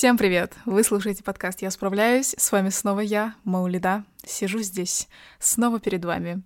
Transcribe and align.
Всем 0.00 0.16
привет! 0.16 0.54
Вы 0.64 0.82
слушаете 0.82 1.22
подкаст 1.22 1.60
«Я 1.60 1.70
справляюсь». 1.70 2.34
С 2.38 2.52
вами 2.52 2.70
снова 2.70 3.00
я, 3.00 3.34
Маулида. 3.44 4.06
Сижу 4.24 4.60
здесь, 4.60 5.10
снова 5.38 5.78
перед 5.78 6.02
вами, 6.02 6.40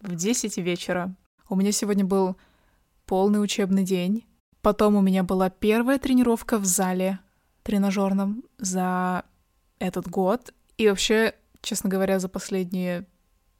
в 0.00 0.14
10 0.14 0.56
вечера. 0.56 1.14
У 1.50 1.54
меня 1.54 1.70
сегодня 1.70 2.06
был 2.06 2.38
полный 3.04 3.42
учебный 3.42 3.84
день. 3.84 4.24
Потом 4.62 4.96
у 4.96 5.02
меня 5.02 5.22
была 5.22 5.50
первая 5.50 5.98
тренировка 5.98 6.56
в 6.56 6.64
зале 6.64 7.18
тренажерном 7.62 8.42
за 8.56 9.26
этот 9.78 10.08
год. 10.08 10.54
И 10.78 10.88
вообще, 10.88 11.34
честно 11.60 11.90
говоря, 11.90 12.18
за 12.18 12.30
последние 12.30 13.04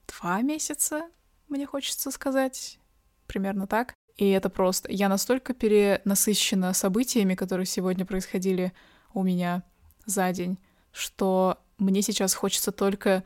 два 0.09 0.40
месяца, 0.40 1.02
мне 1.48 1.66
хочется 1.66 2.10
сказать, 2.10 2.79
примерно 3.26 3.66
так. 3.66 3.92
И 4.16 4.26
это 4.30 4.48
просто... 4.48 4.90
Я 4.90 5.10
настолько 5.10 5.52
перенасыщена 5.52 6.73
событиями, 6.73 7.34
которые 7.34 7.66
сегодня 7.66 8.06
происходили 8.06 8.73
у 9.14 9.23
меня 9.23 9.62
за 10.04 10.30
день, 10.32 10.59
что 10.92 11.59
мне 11.78 12.02
сейчас 12.02 12.34
хочется 12.34 12.73
только 12.73 13.24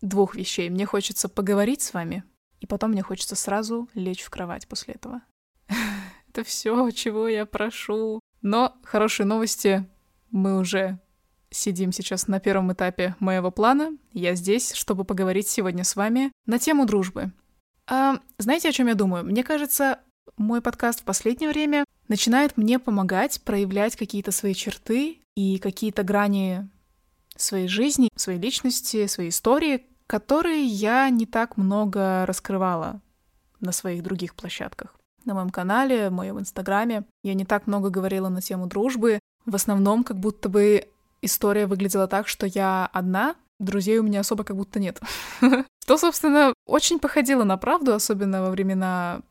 двух 0.00 0.34
вещей. 0.34 0.68
Мне 0.68 0.84
хочется 0.84 1.28
поговорить 1.28 1.82
с 1.82 1.94
вами, 1.94 2.24
и 2.60 2.66
потом 2.66 2.90
мне 2.90 3.02
хочется 3.02 3.34
сразу 3.34 3.88
лечь 3.94 4.22
в 4.22 4.30
кровать 4.30 4.68
после 4.68 4.94
этого. 4.94 5.22
Это 6.28 6.44
все, 6.44 6.90
чего 6.90 7.28
я 7.28 7.46
прошу. 7.46 8.20
Но 8.42 8.76
хорошие 8.84 9.26
новости. 9.26 9.86
Мы 10.30 10.58
уже 10.58 10.98
сидим 11.50 11.92
сейчас 11.92 12.28
на 12.28 12.40
первом 12.40 12.72
этапе 12.72 13.14
моего 13.18 13.50
плана. 13.50 13.96
Я 14.12 14.34
здесь, 14.34 14.72
чтобы 14.72 15.04
поговорить 15.04 15.48
сегодня 15.48 15.84
с 15.84 15.96
вами 15.96 16.32
на 16.46 16.58
тему 16.58 16.86
дружбы. 16.86 17.32
А, 17.86 18.18
знаете, 18.38 18.68
о 18.68 18.72
чем 18.72 18.88
я 18.88 18.94
думаю? 18.94 19.24
Мне 19.24 19.44
кажется, 19.44 20.00
мой 20.42 20.60
подкаст 20.60 21.00
в 21.00 21.04
последнее 21.04 21.50
время 21.50 21.84
начинает 22.08 22.56
мне 22.56 22.78
помогать 22.78 23.40
проявлять 23.42 23.96
какие-то 23.96 24.32
свои 24.32 24.54
черты 24.54 25.20
и 25.36 25.58
какие-то 25.58 26.02
грани 26.02 26.68
своей 27.36 27.68
жизни, 27.68 28.08
своей 28.16 28.38
личности, 28.38 29.06
своей 29.06 29.30
истории, 29.30 29.86
которые 30.06 30.64
я 30.64 31.08
не 31.08 31.26
так 31.26 31.56
много 31.56 32.26
раскрывала 32.26 33.00
на 33.60 33.72
своих 33.72 34.02
других 34.02 34.34
площадках. 34.34 34.94
На 35.24 35.34
моем 35.34 35.50
канале, 35.50 36.10
в 36.10 36.12
моем 36.12 36.40
инстаграме 36.40 37.04
я 37.22 37.34
не 37.34 37.44
так 37.44 37.66
много 37.66 37.90
говорила 37.90 38.28
на 38.28 38.42
тему 38.42 38.66
дружбы. 38.66 39.20
В 39.46 39.54
основном, 39.54 40.02
как 40.02 40.18
будто 40.18 40.48
бы 40.48 40.88
история 41.22 41.66
выглядела 41.66 42.08
так, 42.08 42.26
что 42.26 42.46
я 42.46 42.90
одна, 42.92 43.36
друзей 43.60 43.98
у 43.98 44.02
меня 44.02 44.20
особо 44.20 44.42
как 44.42 44.56
будто 44.56 44.80
нет. 44.80 45.00
Что, 45.84 45.98
собственно, 45.98 46.52
очень 46.66 46.98
походило 46.98 47.44
на 47.44 47.56
правду, 47.56 47.94
особенно 47.94 48.42
во 48.42 48.50
времена 48.50 49.22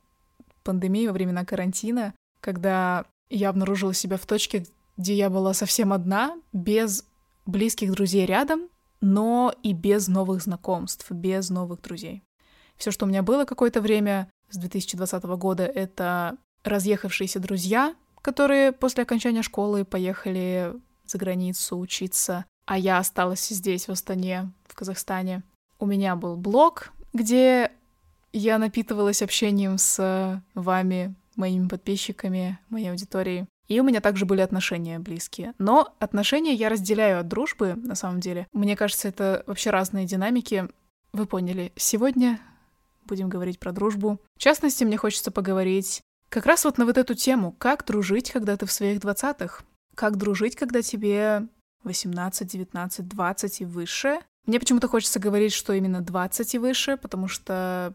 пандемии, 0.64 1.08
во 1.08 1.14
времена 1.14 1.46
карантина, 1.46 2.14
когда 2.40 3.06
я 3.30 3.50
обнаружила 3.50 3.94
себя 3.94 4.18
в 4.18 4.26
точке, 4.26 4.66
где 4.98 5.16
я 5.16 5.30
была 5.30 5.54
совсем 5.54 5.94
одна, 5.94 6.38
без 6.54 7.06
близких 7.46 7.92
друзей 7.92 8.26
рядом, 8.26 8.70
но 9.00 9.54
и 9.64 9.74
без 9.74 10.08
новых 10.08 10.42
знакомств, 10.42 11.10
без 11.10 11.50
новых 11.50 11.82
друзей. 11.82 12.24
Все, 12.78 12.92
что 12.92 13.06
у 13.06 13.10
меня 13.10 13.24
было 13.24 13.46
какое-то 13.46 13.82
время 13.82 14.30
с 14.50 14.58
2020 14.58 15.24
года, 15.24 15.66
это 15.66 16.38
разъехавшиеся 16.64 17.40
друзья, 17.40 17.96
которые 18.22 18.72
после 18.72 19.04
окончания 19.04 19.42
школы 19.42 19.86
поехали 19.86 20.74
за 21.06 21.18
границу 21.18 21.78
учиться, 21.78 22.46
а 22.66 22.78
я 22.78 23.00
осталась 23.00 23.48
здесь, 23.48 23.88
в 23.88 23.92
Астане, 23.92 24.52
в 24.68 24.76
Казахстане. 24.76 25.44
У 25.80 25.86
меня 25.86 26.16
был 26.16 26.38
блог, 26.38 26.92
где 27.14 27.72
я 28.34 28.58
напитывалась 28.58 29.22
общением 29.22 29.78
с 29.78 30.44
вами, 30.54 31.16
моими 31.36 31.68
подписчиками, 31.68 32.60
моей 32.70 32.92
аудиторией. 32.92 33.48
И 33.68 33.80
у 33.80 33.84
меня 33.84 34.02
также 34.02 34.26
были 34.26 34.42
отношения 34.42 35.00
близкие. 35.00 35.54
Но 35.58 35.96
отношения 36.00 36.54
я 36.54 36.70
разделяю 36.70 37.22
от 37.22 37.28
дружбы, 37.28 37.76
на 37.76 37.96
самом 37.96 38.20
деле. 38.20 38.48
Мне 38.52 38.76
кажется, 38.76 39.08
это 39.08 39.44
вообще 39.48 39.70
разные 39.70 40.06
динамики. 40.06 40.68
Вы 41.14 41.26
поняли. 41.26 41.72
Сегодня 41.78 42.40
будем 43.06 43.30
говорить 43.30 43.60
про 43.60 43.72
дружбу. 43.72 44.20
В 44.36 44.40
частности, 44.40 44.84
мне 44.84 44.98
хочется 44.98 45.32
поговорить 45.32 46.02
как 46.30 46.46
раз 46.46 46.66
вот 46.66 46.78
на 46.78 46.86
вот 46.86 46.98
эту 46.98 47.14
тему. 47.14 47.56
Как 47.58 47.86
дружить, 47.86 48.32
когда 48.32 48.58
ты 48.58 48.66
в 48.66 48.72
своих 48.72 49.00
двадцатых? 49.00 49.64
Как 49.96 50.18
дружить, 50.18 50.56
когда 50.56 50.82
тебе 50.82 51.48
18, 51.84 52.48
19, 52.48 53.08
20 53.08 53.62
и 53.62 53.66
выше? 53.66 54.20
Мне 54.46 54.60
почему-то 54.60 54.88
хочется 54.88 55.20
говорить, 55.20 55.54
что 55.54 55.74
именно 55.74 56.02
20 56.02 56.56
и 56.56 56.58
выше, 56.58 56.98
потому 56.98 57.28
что 57.28 57.94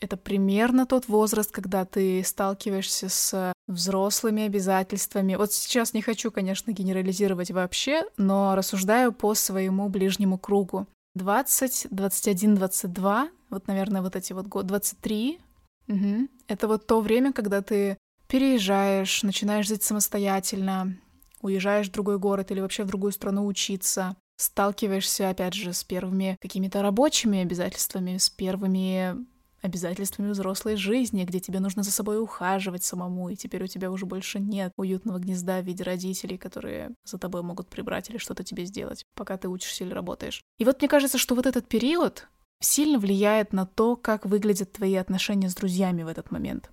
это 0.00 0.16
примерно 0.16 0.86
тот 0.86 1.08
возраст, 1.08 1.50
когда 1.50 1.84
ты 1.84 2.22
сталкиваешься 2.24 3.08
с 3.08 3.52
взрослыми 3.68 4.44
обязательствами. 4.44 5.34
Вот 5.34 5.52
сейчас 5.52 5.94
не 5.94 6.02
хочу, 6.02 6.30
конечно, 6.30 6.72
генерализировать 6.72 7.50
вообще, 7.50 8.04
но 8.16 8.54
рассуждаю 8.54 9.12
по 9.12 9.34
своему 9.34 9.88
ближнему 9.88 10.38
кругу. 10.38 10.86
20, 11.14 11.88
21, 11.90 12.54
22, 12.54 13.28
вот, 13.50 13.66
наверное, 13.66 14.00
вот 14.00 14.16
эти 14.16 14.32
вот 14.32 14.46
годы, 14.46 14.68
23, 14.68 15.40
угу. 15.88 16.28
это 16.46 16.68
вот 16.68 16.86
то 16.86 17.00
время, 17.00 17.32
когда 17.32 17.62
ты 17.62 17.98
переезжаешь, 18.28 19.22
начинаешь 19.24 19.66
жить 19.66 19.82
самостоятельно, 19.82 20.96
уезжаешь 21.42 21.88
в 21.88 21.92
другой 21.92 22.18
город 22.18 22.52
или 22.52 22.60
вообще 22.60 22.84
в 22.84 22.86
другую 22.86 23.12
страну 23.12 23.44
учиться, 23.44 24.16
сталкиваешься, 24.36 25.28
опять 25.28 25.54
же, 25.54 25.72
с 25.72 25.82
первыми 25.84 26.36
какими-то 26.40 26.80
рабочими 26.80 27.40
обязательствами, 27.40 28.16
с 28.16 28.30
первыми 28.30 29.16
обязательствами 29.62 30.30
взрослой 30.30 30.76
жизни, 30.76 31.24
где 31.24 31.40
тебе 31.40 31.60
нужно 31.60 31.82
за 31.82 31.90
собой 31.90 32.20
ухаживать 32.20 32.84
самому, 32.84 33.28
и 33.28 33.36
теперь 33.36 33.64
у 33.64 33.66
тебя 33.66 33.90
уже 33.90 34.06
больше 34.06 34.40
нет 34.40 34.72
уютного 34.76 35.18
гнезда 35.18 35.60
в 35.60 35.64
виде 35.64 35.84
родителей, 35.84 36.38
которые 36.38 36.94
за 37.04 37.18
тобой 37.18 37.42
могут 37.42 37.68
прибрать 37.68 38.10
или 38.10 38.18
что-то 38.18 38.44
тебе 38.44 38.64
сделать, 38.64 39.04
пока 39.14 39.36
ты 39.36 39.48
учишься 39.48 39.84
или 39.84 39.92
работаешь. 39.92 40.42
И 40.58 40.64
вот 40.64 40.80
мне 40.80 40.88
кажется, 40.88 41.18
что 41.18 41.34
вот 41.34 41.46
этот 41.46 41.68
период 41.68 42.28
сильно 42.60 42.98
влияет 42.98 43.52
на 43.52 43.66
то, 43.66 43.96
как 43.96 44.26
выглядят 44.26 44.72
твои 44.72 44.94
отношения 44.94 45.48
с 45.48 45.54
друзьями 45.54 46.02
в 46.02 46.08
этот 46.08 46.30
момент. 46.30 46.70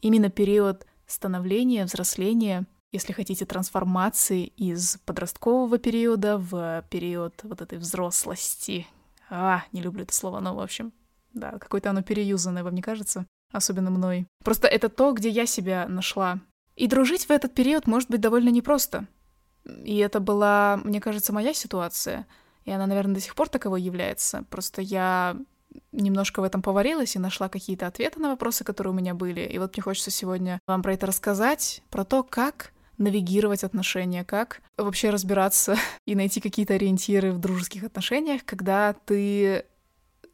Именно 0.00 0.30
период 0.30 0.86
становления, 1.06 1.84
взросления, 1.84 2.66
если 2.92 3.12
хотите, 3.12 3.46
трансформации 3.46 4.44
из 4.44 4.98
подросткового 5.04 5.78
периода 5.78 6.38
в 6.38 6.84
период 6.90 7.40
вот 7.42 7.60
этой 7.60 7.78
взрослости. 7.78 8.86
А, 9.28 9.64
не 9.72 9.80
люблю 9.80 10.02
это 10.04 10.14
слово, 10.14 10.40
но 10.40 10.54
в 10.54 10.60
общем, 10.60 10.92
да, 11.36 11.52
какое-то 11.58 11.90
оно 11.90 12.02
переюзанное, 12.02 12.64
вам 12.64 12.74
не 12.74 12.82
кажется? 12.82 13.26
Особенно 13.52 13.90
мной. 13.90 14.26
Просто 14.42 14.66
это 14.66 14.88
то, 14.88 15.12
где 15.12 15.28
я 15.28 15.46
себя 15.46 15.86
нашла. 15.88 16.40
И 16.74 16.88
дружить 16.88 17.26
в 17.26 17.30
этот 17.30 17.54
период 17.54 17.86
может 17.86 18.10
быть 18.10 18.20
довольно 18.20 18.48
непросто. 18.48 19.06
И 19.84 19.96
это 19.98 20.20
была, 20.20 20.80
мне 20.84 21.00
кажется, 21.00 21.32
моя 21.32 21.54
ситуация. 21.54 22.26
И 22.64 22.70
она, 22.70 22.86
наверное, 22.86 23.14
до 23.14 23.20
сих 23.20 23.34
пор 23.34 23.48
таковой 23.48 23.82
является. 23.82 24.44
Просто 24.50 24.82
я 24.82 25.36
немножко 25.92 26.40
в 26.40 26.44
этом 26.44 26.62
поварилась 26.62 27.16
и 27.16 27.20
нашла 27.20 27.48
какие-то 27.48 27.86
ответы 27.86 28.18
на 28.20 28.30
вопросы, 28.30 28.64
которые 28.64 28.92
у 28.92 28.96
меня 28.96 29.14
были. 29.14 29.40
И 29.40 29.58
вот 29.58 29.76
мне 29.76 29.82
хочется 29.82 30.10
сегодня 30.10 30.60
вам 30.66 30.82
про 30.82 30.94
это 30.94 31.06
рассказать, 31.06 31.82
про 31.90 32.04
то, 32.04 32.22
как 32.22 32.72
навигировать 32.98 33.62
отношения, 33.62 34.24
как 34.24 34.62
вообще 34.78 35.10
разбираться 35.10 35.76
и 36.06 36.14
найти 36.14 36.40
какие-то 36.40 36.74
ориентиры 36.74 37.32
в 37.32 37.38
дружеских 37.38 37.84
отношениях, 37.84 38.44
когда 38.44 38.94
ты 39.04 39.66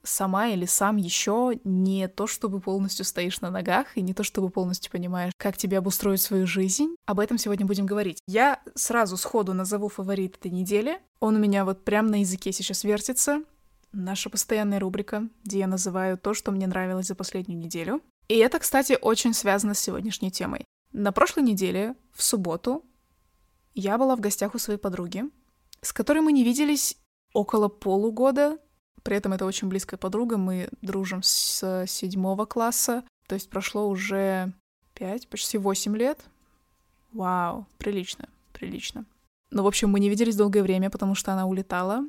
сама 0.03 0.49
или 0.49 0.65
сам 0.65 0.97
еще 0.97 1.59
не 1.65 2.09
то, 2.09 2.27
чтобы 2.27 2.61
полностью 2.61 3.05
стоишь 3.05 3.41
на 3.41 3.51
ногах, 3.51 3.97
и 3.97 4.03
не 4.03 4.15
то, 4.15 4.23
чтобы 4.23 4.51
полностью 4.51 4.91
понимаешь, 4.91 5.33
как 5.37 5.57
тебе 5.57 5.79
обустроить 5.79 6.21
свою 6.21 6.47
жизнь. 6.47 6.97
Об 7.07 7.21
этом 7.21 7.39
сегодня 7.39 7.67
будем 7.67 7.87
говорить. 7.87 8.19
Я 8.27 8.61
сразу 8.75 9.17
сходу 9.17 9.55
назову 9.55 9.89
фаворит 9.89 10.37
этой 10.37 10.51
недели. 10.51 11.01
Он 11.21 11.37
у 11.37 11.39
меня 11.39 11.65
вот 11.65 11.85
прям 11.85 12.09
на 12.09 12.21
языке 12.21 12.53
сейчас 12.53 12.85
вертится. 12.85 13.43
Наша 13.93 14.31
постоянная 14.31 14.81
рубрика, 14.81 15.29
где 15.45 15.61
я 15.61 15.67
называю 15.67 16.17
то, 16.17 16.35
что 16.35 16.51
мне 16.51 16.67
нравилось 16.67 17.07
за 17.07 17.15
последнюю 17.15 17.61
неделю. 17.61 18.01
И 18.29 18.37
это, 18.37 18.59
кстати, 18.59 18.97
очень 19.01 19.35
связано 19.35 19.75
с 19.75 19.81
сегодняшней 19.81 20.31
темой. 20.31 20.65
На 20.93 21.13
прошлой 21.13 21.43
неделе, 21.43 21.95
в 22.13 22.23
субботу, 22.23 22.85
я 23.75 23.99
была 23.99 24.17
в 24.17 24.21
гостях 24.21 24.55
у 24.55 24.59
своей 24.59 24.79
подруги, 24.79 25.25
с 25.81 25.93
которой 25.93 26.21
мы 26.21 26.33
не 26.33 26.45
виделись 26.45 26.97
около 27.33 27.69
полугода, 27.69 28.59
при 29.03 29.17
этом 29.17 29.33
это 29.33 29.45
очень 29.45 29.69
близкая 29.69 29.99
подруга, 29.99 30.37
мы 30.37 30.69
дружим 30.81 31.23
с 31.23 31.87
седьмого 31.87 32.45
класса, 32.47 33.05
то 33.27 33.35
есть 33.35 33.51
прошло 33.51 33.89
уже 33.89 34.53
пять, 34.95 35.29
почти 35.29 35.59
восемь 35.59 35.97
лет. 35.97 36.21
Вау, 37.13 37.67
прилично, 37.79 38.29
прилично. 38.53 39.05
Ну, 39.51 39.63
в 39.63 39.67
общем, 39.67 39.91
мы 39.91 40.01
не 40.01 40.09
виделись 40.09 40.37
долгое 40.37 40.63
время, 40.63 40.89
потому 40.89 41.15
что 41.15 41.33
она 41.33 41.47
улетала 41.47 42.05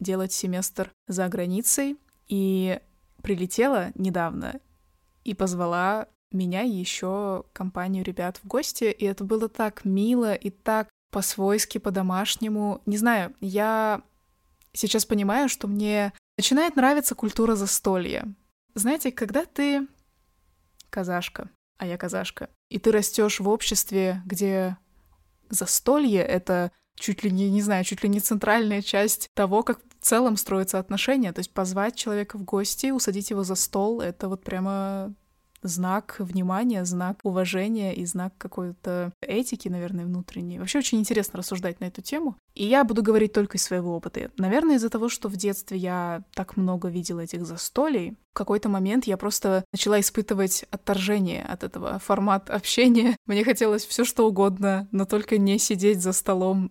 делать 0.00 0.32
семестр 0.32 0.90
за 1.06 1.28
границей 1.28 1.96
и 2.28 2.80
прилетела 3.22 3.92
недавно 3.94 4.60
и 5.24 5.34
позвала 5.34 6.08
меня 6.32 6.62
и 6.62 6.70
еще 6.70 7.44
компанию 7.52 8.04
ребят 8.04 8.38
в 8.38 8.46
гости, 8.46 8.84
и 8.84 9.04
это 9.04 9.24
было 9.24 9.48
так 9.48 9.84
мило 9.84 10.34
и 10.34 10.50
так 10.50 10.88
по-свойски, 11.10 11.78
по-домашнему. 11.78 12.82
Не 12.84 12.96
знаю, 12.96 13.34
я 13.40 14.02
сейчас 14.76 15.04
понимаю, 15.04 15.48
что 15.48 15.66
мне 15.66 16.12
начинает 16.36 16.76
нравиться 16.76 17.14
культура 17.14 17.56
застолья. 17.56 18.26
Знаете, 18.74 19.10
когда 19.10 19.44
ты 19.44 19.86
казашка, 20.90 21.50
а 21.78 21.86
я 21.86 21.96
казашка, 21.96 22.50
и 22.70 22.78
ты 22.78 22.92
растешь 22.92 23.40
в 23.40 23.48
обществе, 23.48 24.22
где 24.24 24.76
застолье— 25.48 26.20
это 26.22 26.72
чуть 26.98 27.24
ли 27.24 27.30
не, 27.30 27.50
не 27.50 27.62
знаю, 27.62 27.84
чуть 27.84 28.02
ли 28.02 28.08
не 28.08 28.20
центральная 28.20 28.82
часть 28.82 29.28
того, 29.34 29.62
как 29.62 29.80
в 29.80 30.04
целом 30.04 30.36
строятся 30.36 30.78
отношения. 30.78 31.32
То 31.32 31.40
есть 31.40 31.52
позвать 31.52 31.96
человека 31.96 32.38
в 32.38 32.44
гости, 32.44 32.90
усадить 32.90 33.30
его 33.30 33.44
за 33.44 33.54
стол— 33.54 34.00
это 34.02 34.28
вот 34.28 34.42
прямо 34.44 35.14
знак 35.66 36.16
внимания, 36.18 36.84
знак 36.84 37.18
уважения 37.22 37.94
и 37.94 38.04
знак 38.06 38.34
какой-то 38.38 39.12
этики, 39.20 39.68
наверное, 39.68 40.04
внутренней. 40.04 40.58
Вообще 40.58 40.78
очень 40.78 40.98
интересно 40.98 41.38
рассуждать 41.38 41.80
на 41.80 41.86
эту 41.86 42.02
тему. 42.02 42.36
И 42.54 42.64
я 42.64 42.84
буду 42.84 43.02
говорить 43.02 43.32
только 43.32 43.58
из 43.58 43.62
своего 43.62 43.96
опыта. 43.96 44.30
Наверное, 44.38 44.76
из-за 44.76 44.88
того, 44.88 45.08
что 45.08 45.28
в 45.28 45.36
детстве 45.36 45.76
я 45.76 46.22
так 46.34 46.56
много 46.56 46.88
видела 46.88 47.20
этих 47.20 47.44
застолий, 47.44 48.16
в 48.32 48.36
какой-то 48.36 48.68
момент 48.68 49.06
я 49.06 49.16
просто 49.16 49.64
начала 49.72 49.98
испытывать 50.00 50.64
отторжение 50.70 51.42
от 51.42 51.64
этого 51.64 51.98
формата 51.98 52.54
общения. 52.54 53.16
Мне 53.26 53.44
хотелось 53.44 53.86
все 53.86 54.04
что 54.04 54.28
угодно, 54.28 54.88
но 54.92 55.04
только 55.04 55.38
не 55.38 55.58
сидеть 55.58 56.02
за 56.02 56.12
столом 56.12 56.70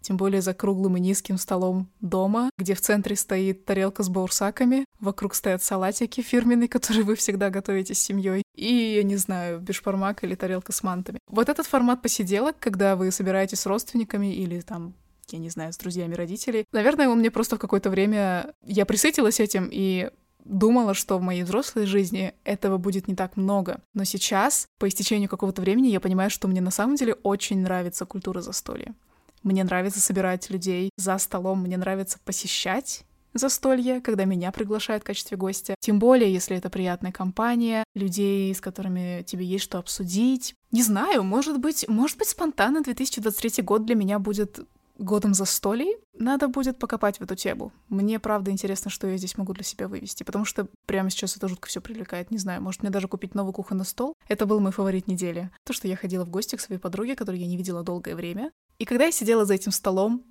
тем 0.00 0.16
более 0.16 0.40
за 0.40 0.54
круглым 0.54 0.96
и 0.96 1.00
низким 1.00 1.38
столом 1.38 1.88
дома, 2.00 2.50
где 2.58 2.74
в 2.74 2.80
центре 2.80 3.16
стоит 3.16 3.64
тарелка 3.64 4.02
с 4.02 4.08
баурсаками, 4.08 4.84
вокруг 4.98 5.34
стоят 5.34 5.62
салатики 5.62 6.20
фирменные, 6.20 6.68
которые 6.76 7.04
вы 7.04 7.14
всегда 7.16 7.50
готовите 7.50 7.94
с 7.94 7.98
семьей, 7.98 8.42
и, 8.54 8.94
я 8.96 9.02
не 9.02 9.16
знаю, 9.16 9.60
бешпармак 9.60 10.24
или 10.24 10.34
тарелка 10.34 10.72
с 10.72 10.82
мантами. 10.82 11.18
Вот 11.28 11.48
этот 11.48 11.66
формат 11.66 12.02
посиделок, 12.02 12.56
когда 12.58 12.96
вы 12.96 13.10
собираетесь 13.10 13.60
с 13.60 13.66
родственниками 13.66 14.34
или 14.34 14.60
там 14.60 14.94
я 15.32 15.38
не 15.38 15.48
знаю, 15.48 15.72
с 15.72 15.76
друзьями 15.76 16.14
родителей. 16.14 16.66
Наверное, 16.72 17.08
он 17.08 17.20
мне 17.20 17.30
просто 17.30 17.54
в 17.54 17.60
какое-то 17.60 17.88
время... 17.88 18.52
Я 18.64 18.84
присытилась 18.84 19.38
этим 19.38 19.68
и 19.70 20.10
думала, 20.44 20.94
что 20.94 21.18
в 21.18 21.22
моей 21.22 21.42
взрослой 21.42 21.86
жизни 21.86 22.34
этого 22.44 22.78
будет 22.78 23.08
не 23.08 23.14
так 23.14 23.36
много. 23.36 23.80
Но 23.94 24.04
сейчас, 24.04 24.66
по 24.78 24.88
истечению 24.88 25.28
какого-то 25.28 25.62
времени, 25.62 25.88
я 25.88 26.00
понимаю, 26.00 26.30
что 26.30 26.48
мне 26.48 26.60
на 26.60 26.70
самом 26.70 26.96
деле 26.96 27.14
очень 27.22 27.60
нравится 27.60 28.06
культура 28.06 28.40
застолья. 28.40 28.94
Мне 29.42 29.64
нравится 29.64 30.00
собирать 30.00 30.50
людей 30.50 30.90
за 30.96 31.18
столом, 31.18 31.62
мне 31.62 31.76
нравится 31.76 32.18
посещать 32.24 33.04
застолье, 33.32 34.00
когда 34.00 34.24
меня 34.24 34.50
приглашают 34.52 35.02
в 35.02 35.06
качестве 35.06 35.36
гостя. 35.36 35.74
Тем 35.80 35.98
более, 35.98 36.32
если 36.32 36.56
это 36.56 36.68
приятная 36.68 37.12
компания, 37.12 37.84
людей, 37.94 38.54
с 38.54 38.60
которыми 38.60 39.22
тебе 39.22 39.44
есть 39.44 39.64
что 39.64 39.78
обсудить. 39.78 40.54
Не 40.72 40.82
знаю, 40.82 41.22
может 41.22 41.58
быть, 41.58 41.88
может 41.88 42.18
быть, 42.18 42.28
спонтанно 42.28 42.82
2023 42.82 43.62
год 43.62 43.84
для 43.86 43.94
меня 43.94 44.18
будет 44.18 44.60
годом 44.98 45.32
застолий. 45.32 45.96
Надо 46.18 46.48
будет 46.48 46.78
покопать 46.78 47.18
в 47.18 47.22
эту 47.22 47.34
тему. 47.34 47.72
Мне, 47.88 48.20
правда, 48.20 48.50
интересно, 48.50 48.90
что 48.90 49.06
я 49.06 49.16
здесь 49.16 49.38
могу 49.38 49.54
для 49.54 49.64
себя 49.64 49.88
вывести, 49.88 50.22
потому 50.22 50.44
что 50.44 50.68
прямо 50.86 51.08
сейчас 51.08 51.36
это 51.36 51.48
жутко 51.48 51.68
все 51.68 51.80
привлекает. 51.80 52.30
Не 52.30 52.38
знаю, 52.38 52.60
может 52.62 52.82
мне 52.82 52.90
даже 52.90 53.08
купить 53.08 53.34
новый 53.34 53.54
кухонный 53.54 53.86
стол. 53.86 54.14
Это 54.28 54.44
был 54.44 54.60
мой 54.60 54.72
фаворит 54.72 55.08
недели. 55.08 55.50
То, 55.64 55.72
что 55.72 55.88
я 55.88 55.96
ходила 55.96 56.24
в 56.24 56.30
гости 56.30 56.56
к 56.56 56.60
своей 56.60 56.80
подруге, 56.80 57.16
которую 57.16 57.40
я 57.40 57.46
не 57.46 57.56
видела 57.56 57.82
долгое 57.82 58.14
время. 58.14 58.52
И 58.80 58.86
когда 58.86 59.04
я 59.04 59.12
сидела 59.12 59.44
за 59.44 59.54
этим 59.54 59.72
столом 59.72 60.24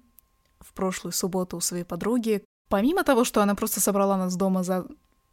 в 0.60 0.74
прошлую 0.74 1.14
субботу 1.14 1.56
у 1.56 1.62
своей 1.62 1.84
подруги, 1.84 2.44
помимо 2.68 3.04
того, 3.04 3.24
что 3.24 3.44
она 3.44 3.54
просто 3.54 3.80
собрала 3.80 4.18
нас 4.18 4.36
дома 4.36 4.64
за 4.64 4.88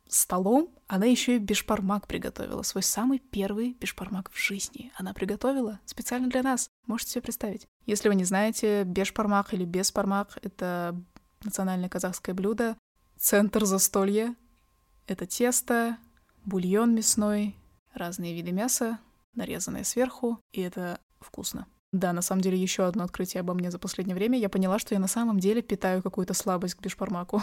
столом, 0.07 0.69
она 0.87 1.07
еще 1.07 1.37
и 1.37 1.39
бешпармак 1.39 2.07
приготовила. 2.07 2.63
Свой 2.63 2.83
самый 2.83 3.19
первый 3.19 3.73
бешпармак 3.73 4.31
в 4.31 4.39
жизни. 4.39 4.93
Она 4.97 5.15
приготовила 5.15 5.81
специально 5.87 6.29
для 6.29 6.43
нас. 6.43 6.69
Можете 6.87 7.13
себе 7.13 7.23
представить. 7.23 7.67
Если 7.87 8.11
вы 8.11 8.17
не 8.17 8.25
знаете, 8.25 8.85
бешпармак 8.85 9.55
или 9.55 9.65
беспармак— 9.65 10.39
это 10.43 10.95
национальное 11.43 11.89
казахское 11.89 12.35
блюдо. 12.35 12.77
Центр 13.19 13.65
застолья— 13.65 14.37
это 15.07 15.25
тесто, 15.25 15.97
бульон 16.45 16.95
мясной, 16.95 17.57
разные 17.95 18.35
виды 18.35 18.53
мяса, 18.53 18.99
нарезанное 19.35 19.85
сверху, 19.85 20.39
и 20.53 20.61
это 20.61 21.01
вкусно. 21.19 21.67
Да, 21.93 22.13
на 22.13 22.23
самом 22.23 22.43
деле 22.43 22.59
еще 22.59 22.85
одно 22.85 23.05
открытие 23.05 23.41
обо 23.41 23.55
мне 23.55 23.71
за 23.71 23.79
последнее 23.79 24.15
время. 24.15 24.39
Я 24.39 24.49
поняла, 24.49 24.79
что 24.79 24.95
я 24.95 25.01
на 25.01 25.09
самом 25.09 25.39
деле 25.39 25.63
питаю 25.63 26.03
какую-то 26.03 26.35
слабость 26.35 26.75
к 26.75 26.81
бешпармаку. 26.81 27.43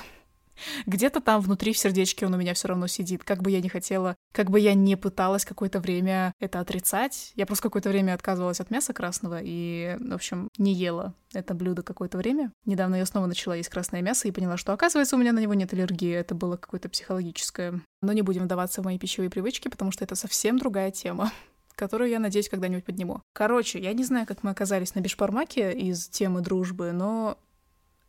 Где-то 0.85 1.21
там 1.21 1.41
внутри 1.41 1.73
в 1.73 1.77
сердечке 1.77 2.25
он 2.25 2.33
у 2.33 2.37
меня 2.37 2.53
все 2.53 2.67
равно 2.67 2.87
сидит. 2.87 3.23
Как 3.23 3.41
бы 3.41 3.51
я 3.51 3.61
ни 3.61 3.67
хотела, 3.67 4.15
как 4.31 4.49
бы 4.49 4.59
я 4.59 4.73
не 4.73 4.95
пыталась 4.95 5.45
какое-то 5.45 5.79
время 5.79 6.33
это 6.39 6.59
отрицать. 6.59 7.31
Я 7.35 7.45
просто 7.45 7.63
какое-то 7.63 7.89
время 7.89 8.13
отказывалась 8.13 8.59
от 8.59 8.69
мяса 8.69 8.93
красного 8.93 9.39
и, 9.41 9.97
в 9.99 10.13
общем, 10.13 10.49
не 10.57 10.73
ела 10.73 11.13
это 11.33 11.53
блюдо 11.53 11.81
какое-то 11.81 12.17
время. 12.17 12.51
Недавно 12.65 12.95
я 12.95 13.05
снова 13.05 13.25
начала 13.25 13.55
есть 13.55 13.69
красное 13.69 14.01
мясо 14.01 14.27
и 14.27 14.31
поняла, 14.31 14.57
что, 14.57 14.73
оказывается, 14.73 15.15
у 15.15 15.19
меня 15.19 15.33
на 15.33 15.39
него 15.39 15.53
нет 15.55 15.73
аллергии. 15.73 16.13
Это 16.13 16.35
было 16.35 16.57
какое-то 16.57 16.89
психологическое. 16.89 17.81
Но 18.01 18.13
не 18.13 18.21
будем 18.21 18.43
вдаваться 18.43 18.81
в 18.81 18.85
мои 18.85 18.99
пищевые 18.99 19.29
привычки, 19.29 19.67
потому 19.67 19.91
что 19.91 20.03
это 20.03 20.15
совсем 20.15 20.59
другая 20.59 20.91
тема 20.91 21.31
которую 21.75 22.09
я, 22.09 22.19
надеюсь, 22.19 22.49
когда-нибудь 22.49 22.85
подниму. 22.85 23.21
Короче, 23.33 23.79
я 23.79 23.93
не 23.93 24.03
знаю, 24.03 24.25
как 24.25 24.43
мы 24.43 24.51
оказались 24.51 24.95
на 24.95 24.99
бешпармаке 24.99 25.73
из 25.73 26.07
темы 26.07 26.41
дружбы, 26.41 26.91
но 26.91 27.37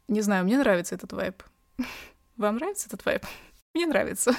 не 0.08 0.20
знаю, 0.20 0.44
мне 0.44 0.58
нравится 0.58 0.94
этот 0.94 1.12
вайб. 1.12 1.42
Вам 2.36 2.56
нравится 2.56 2.88
этот 2.88 3.04
вайб? 3.04 3.24
Мне 3.74 3.86
нравится. 3.86 4.34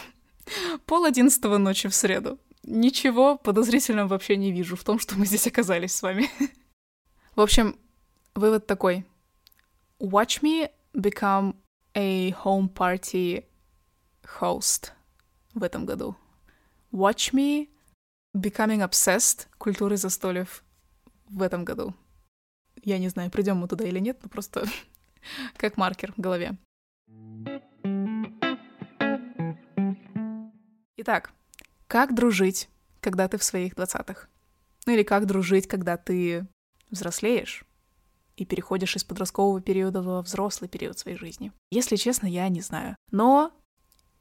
Пол 0.85 1.05
одиннадцатого 1.05 1.57
ночи 1.57 1.89
в 1.89 1.95
среду. 1.95 2.39
Ничего 2.63 3.37
подозрительного 3.37 4.07
вообще 4.07 4.37
не 4.37 4.51
вижу 4.51 4.75
в 4.75 4.83
том, 4.83 4.99
что 4.99 5.15
мы 5.17 5.25
здесь 5.25 5.47
оказались 5.47 5.95
с 5.95 6.01
вами. 6.01 6.29
В 7.35 7.41
общем, 7.41 7.77
вывод 8.33 8.65
такой. 8.65 9.05
Watch 9.99 10.41
me 10.41 10.69
become 10.93 11.55
a 11.93 12.31
home 12.31 12.71
party 12.71 13.45
host 14.39 14.91
в 15.53 15.63
этом 15.63 15.85
году. 15.85 16.15
Watch 16.91 17.33
me 17.33 17.69
becoming 18.35 18.87
obsessed 18.87 19.47
культурой 19.57 19.97
застольев 19.97 20.63
в 21.29 21.41
этом 21.41 21.63
году. 21.63 21.93
Я 22.83 22.97
не 22.97 23.07
знаю, 23.07 23.31
придем 23.31 23.57
мы 23.57 23.67
туда 23.67 23.85
или 23.85 23.99
нет, 23.99 24.19
но 24.21 24.29
просто 24.29 24.65
как 25.57 25.77
маркер 25.77 26.13
в 26.15 26.19
голове. 26.19 26.57
Итак, 30.97 31.31
как 31.87 32.13
дружить, 32.13 32.69
когда 32.99 33.27
ты 33.27 33.37
в 33.37 33.43
своих 33.43 33.75
двадцатых? 33.75 34.29
Ну 34.85 34.93
или 34.93 35.03
как 35.03 35.25
дружить, 35.25 35.67
когда 35.67 35.97
ты 35.97 36.45
взрослеешь 36.89 37.63
и 38.35 38.45
переходишь 38.45 38.95
из 38.95 39.03
подросткового 39.03 39.61
периода 39.61 40.01
во 40.01 40.21
взрослый 40.21 40.69
период 40.69 40.99
своей 40.99 41.17
жизни? 41.17 41.51
Если 41.71 41.95
честно, 41.95 42.27
я 42.27 42.49
не 42.49 42.61
знаю. 42.61 42.95
Но 43.11 43.51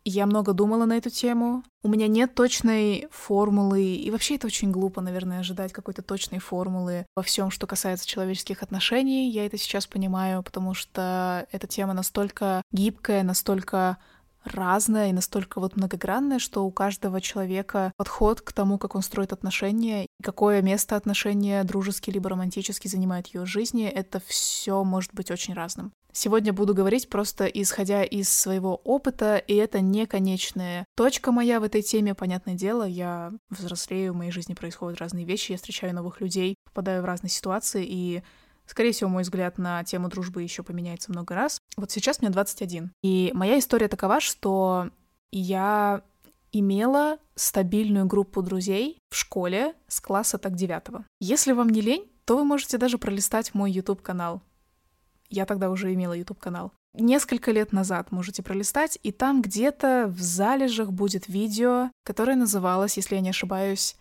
я 0.05 0.27
много 0.27 0.53
думала 0.53 0.85
на 0.85 0.97
эту 0.97 1.11
тему. 1.11 1.65
У 1.83 1.89
меня 1.89 2.07
нет 2.09 2.35
точной 2.35 3.09
формулы, 3.11 3.83
и 3.83 4.11
вообще 4.11 4.37
это 4.37 4.47
очень 4.47 4.71
глупо, 4.71 5.01
наверное, 5.01 5.41
ожидать 5.41 5.73
какой-то 5.73 6.03
точной 6.03 6.39
формулы 6.39 7.07
во 7.17 7.23
всем, 7.23 7.51
что 7.51 7.67
касается 7.67 8.07
человеческих 8.07 8.63
отношений. 8.63 9.31
Я 9.31 9.47
это 9.47 9.57
сейчас 9.59 9.87
понимаю, 9.87 10.43
потому 10.43 10.75
что 10.75 11.47
эта 11.53 11.67
тема 11.67 11.95
настолько 11.95 12.63
гибкая, 12.73 13.23
настолько 13.23 13.99
разная 14.45 15.09
и 15.09 15.13
настолько 15.13 15.59
вот 15.59 15.77
многогранная, 15.77 16.39
что 16.39 16.65
у 16.65 16.71
каждого 16.71 17.21
человека 17.21 17.93
подход 17.97 18.41
к 18.41 18.53
тому, 18.53 18.79
как 18.79 18.95
он 18.95 19.03
строит 19.03 19.33
отношения, 19.33 20.07
какое 20.23 20.63
место 20.63 20.97
отношения, 20.97 21.65
дружеские 21.65 22.15
либо 22.15 22.29
романтические, 22.29 22.91
занимает 22.91 23.29
в 23.29 23.35
ее 23.35 23.47
жизни, 23.47 23.87
это 23.87 24.21
все 24.27 24.85
может 24.85 25.15
быть 25.15 25.31
очень 25.31 25.55
разным. 25.55 25.93
Сегодня 26.17 26.53
буду 26.53 26.75
говорить 26.75 27.09
просто 27.09 27.47
исходя 27.47 28.05
из 28.05 28.29
своего 28.29 28.77
опыта, 28.85 29.37
и 29.37 29.55
это 29.55 29.81
не 29.81 30.07
конечная 30.07 30.87
точка 30.95 31.33
моя 31.33 31.59
в 31.59 31.65
этой 31.65 31.83
теме. 31.83 32.15
Понятное 32.15 32.55
дело, 32.55 32.85
я 32.85 33.33
взрослею, 33.51 34.13
в 34.13 34.17
моей 34.17 34.31
жизни 34.31 34.55
происходят 34.55 35.01
разные 35.01 35.25
вещи, 35.25 35.51
я 35.51 35.59
встречаю 35.59 35.93
новых 35.93 36.21
людей, 36.21 36.55
попадаю 36.67 37.03
в 37.03 37.05
разные 37.05 37.31
ситуации, 37.31 37.85
и 37.87 38.23
Скорее 38.67 38.93
всего, 38.93 39.11
мой 39.11 39.25
взгляд 39.25 39.59
на 39.59 39.85
тему 39.85 40.09
дружбы 40.09 40.43
еще 40.43 40.63
поменяется 40.63 41.13
много 41.13 41.35
раз. 41.35 41.59
Вот 41.77 41.91
сейчас 41.91 42.23
мне 42.23 42.31
21. 42.31 42.93
И 43.03 43.31
моя 43.35 43.59
история 43.59 43.89
такова, 43.89 44.21
что 44.21 44.89
я 45.31 46.03
имела 46.51 47.19
стабильную 47.35 48.07
группу 48.07 48.41
друзей 48.41 48.99
в 49.11 49.17
школе 49.17 49.75
с 49.87 50.01
класса 50.01 50.39
так 50.39 50.55
девятого. 50.55 51.05
Если 51.21 51.53
вам 51.53 51.69
не 51.69 51.83
лень, 51.83 52.11
то 52.25 52.39
вы 52.39 52.45
можете 52.45 52.79
даже 52.79 52.97
пролистать 52.97 53.53
мой 53.55 53.71
YouTube-канал. 53.71 54.41
Я 55.31 55.47
тогда 55.47 55.71
уже 55.71 55.93
имела 55.93 56.13
YouTube-канал. 56.13 56.73
Несколько 56.97 57.51
лет 57.51 57.73
назад 57.73 58.13
можете 58.13 58.43
пролистать, 58.43 58.99
и 59.03 59.11
там 59.11 59.43
где-то 59.43 60.07
в 60.09 60.21
залежах 60.21 60.93
будет 60.93 61.29
видео, 61.29 61.91
которое 62.05 62.37
называлось, 62.37 62.97
если 62.97 63.17
я 63.17 63.21
не 63.21 63.31
ошибаюсь, 63.31 63.97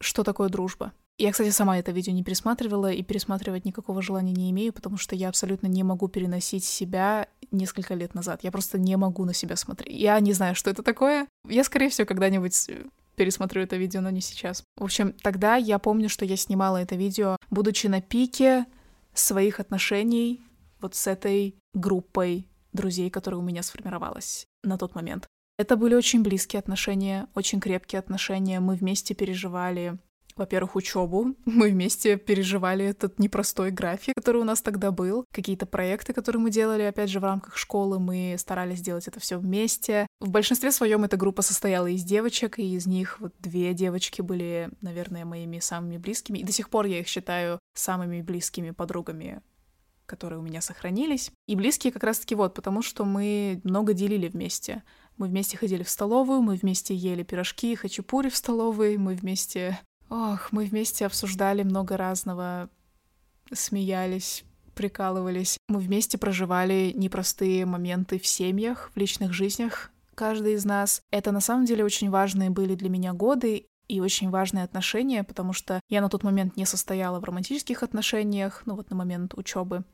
«Что 0.00 0.24
такое 0.24 0.48
дружба?». 0.48 0.92
Я, 1.18 1.32
кстати, 1.32 1.50
сама 1.50 1.76
это 1.76 1.90
видео 1.90 2.12
не 2.12 2.22
пересматривала, 2.22 2.92
и 2.92 3.02
пересматривать 3.02 3.64
никакого 3.64 4.00
желания 4.02 4.32
не 4.32 4.50
имею, 4.50 4.72
потому 4.72 4.96
что 4.96 5.16
я 5.16 5.28
абсолютно 5.28 5.66
не 5.66 5.82
могу 5.82 6.06
переносить 6.06 6.64
себя 6.64 7.26
несколько 7.50 7.94
лет 7.94 8.14
назад. 8.14 8.44
Я 8.44 8.52
просто 8.52 8.78
не 8.78 8.96
могу 8.96 9.24
на 9.24 9.34
себя 9.34 9.56
смотреть. 9.56 9.98
Я 9.98 10.18
не 10.20 10.32
знаю, 10.32 10.54
что 10.54 10.70
это 10.70 10.84
такое. 10.84 11.26
Я, 11.48 11.64
скорее 11.64 11.88
всего, 11.88 12.06
когда-нибудь 12.06 12.70
пересмотрю 13.16 13.62
это 13.62 13.76
видео, 13.76 14.00
но 14.00 14.10
не 14.10 14.20
сейчас. 14.20 14.62
В 14.76 14.84
общем, 14.84 15.12
тогда 15.12 15.56
я 15.56 15.80
помню, 15.80 16.08
что 16.08 16.24
я 16.24 16.36
снимала 16.36 16.76
это 16.76 16.94
видео, 16.94 17.36
будучи 17.50 17.88
на 17.88 18.00
пике 18.00 18.66
своих 19.12 19.58
отношений 19.58 20.40
вот 20.80 20.94
с 20.94 21.06
этой 21.06 21.56
группой 21.74 22.48
друзей, 22.72 23.10
которая 23.10 23.40
у 23.40 23.44
меня 23.44 23.62
сформировалась 23.62 24.46
на 24.62 24.78
тот 24.78 24.94
момент. 24.94 25.26
Это 25.58 25.76
были 25.76 25.94
очень 25.94 26.22
близкие 26.22 26.60
отношения, 26.60 27.28
очень 27.34 27.60
крепкие 27.60 27.98
отношения. 27.98 28.60
Мы 28.60 28.76
вместе 28.76 29.14
переживали 29.14 29.98
во-первых, 30.38 30.76
учебу. 30.76 31.34
Мы 31.44 31.70
вместе 31.70 32.16
переживали 32.16 32.84
этот 32.84 33.18
непростой 33.18 33.70
график, 33.70 34.14
который 34.16 34.40
у 34.40 34.44
нас 34.44 34.62
тогда 34.62 34.90
был. 34.90 35.24
Какие-то 35.32 35.66
проекты, 35.66 36.12
которые 36.12 36.40
мы 36.40 36.50
делали, 36.50 36.82
опять 36.82 37.10
же, 37.10 37.20
в 37.20 37.24
рамках 37.24 37.56
школы. 37.56 37.98
Мы 37.98 38.36
старались 38.38 38.80
делать 38.80 39.08
это 39.08 39.18
все 39.20 39.38
вместе. 39.38 40.06
В 40.20 40.30
большинстве 40.30 40.70
своем 40.70 41.04
эта 41.04 41.16
группа 41.16 41.42
состояла 41.42 41.88
из 41.88 42.04
девочек, 42.04 42.58
и 42.58 42.76
из 42.76 42.86
них 42.86 43.20
вот 43.20 43.34
две 43.40 43.74
девочки 43.74 44.22
были, 44.22 44.70
наверное, 44.80 45.24
моими 45.24 45.58
самыми 45.58 45.98
близкими. 45.98 46.38
И 46.38 46.44
до 46.44 46.52
сих 46.52 46.70
пор 46.70 46.86
я 46.86 47.00
их 47.00 47.08
считаю 47.08 47.58
самыми 47.74 48.22
близкими 48.22 48.70
подругами 48.70 49.42
которые 50.08 50.40
у 50.40 50.42
меня 50.42 50.60
сохранились. 50.60 51.30
И 51.46 51.54
близкие 51.54 51.92
как 51.92 52.02
раз-таки 52.02 52.34
вот, 52.34 52.54
потому 52.54 52.82
что 52.82 53.04
мы 53.04 53.60
много 53.62 53.92
делили 53.92 54.28
вместе. 54.28 54.82
Мы 55.16 55.28
вместе 55.28 55.56
ходили 55.56 55.82
в 55.82 55.90
столовую, 55.90 56.42
мы 56.42 56.56
вместе 56.56 56.94
ели 56.94 57.22
пирожки, 57.22 57.74
хачапури 57.76 58.28
в 58.30 58.36
столовой, 58.36 58.96
мы 58.96 59.14
вместе... 59.14 59.78
Ох, 60.08 60.52
мы 60.52 60.64
вместе 60.64 61.04
обсуждали 61.04 61.62
много 61.62 61.96
разного, 61.96 62.70
смеялись, 63.52 64.44
прикалывались. 64.74 65.58
Мы 65.68 65.80
вместе 65.80 66.16
проживали 66.16 66.92
непростые 66.96 67.66
моменты 67.66 68.18
в 68.18 68.26
семьях, 68.26 68.90
в 68.94 68.96
личных 68.98 69.32
жизнях 69.32 69.90
каждый 70.14 70.54
из 70.54 70.64
нас. 70.64 71.02
Это 71.12 71.30
на 71.30 71.40
самом 71.40 71.64
деле 71.64 71.84
очень 71.84 72.10
важные 72.10 72.50
были 72.50 72.74
для 72.74 72.88
меня 72.88 73.12
годы, 73.12 73.66
и 73.88 74.00
очень 74.00 74.30
важные 74.30 74.64
отношения, 74.64 75.24
потому 75.24 75.52
что 75.52 75.80
я 75.88 76.00
на 76.00 76.08
тот 76.08 76.22
момент 76.22 76.56
не 76.56 76.66
состояла 76.66 77.20
в 77.20 77.24
романтических 77.24 77.82
отношениях, 77.82 78.62
ну 78.66 78.74
вот 78.74 78.90
на 78.90 78.96
момент 78.96 79.34
учебы. 79.34 79.84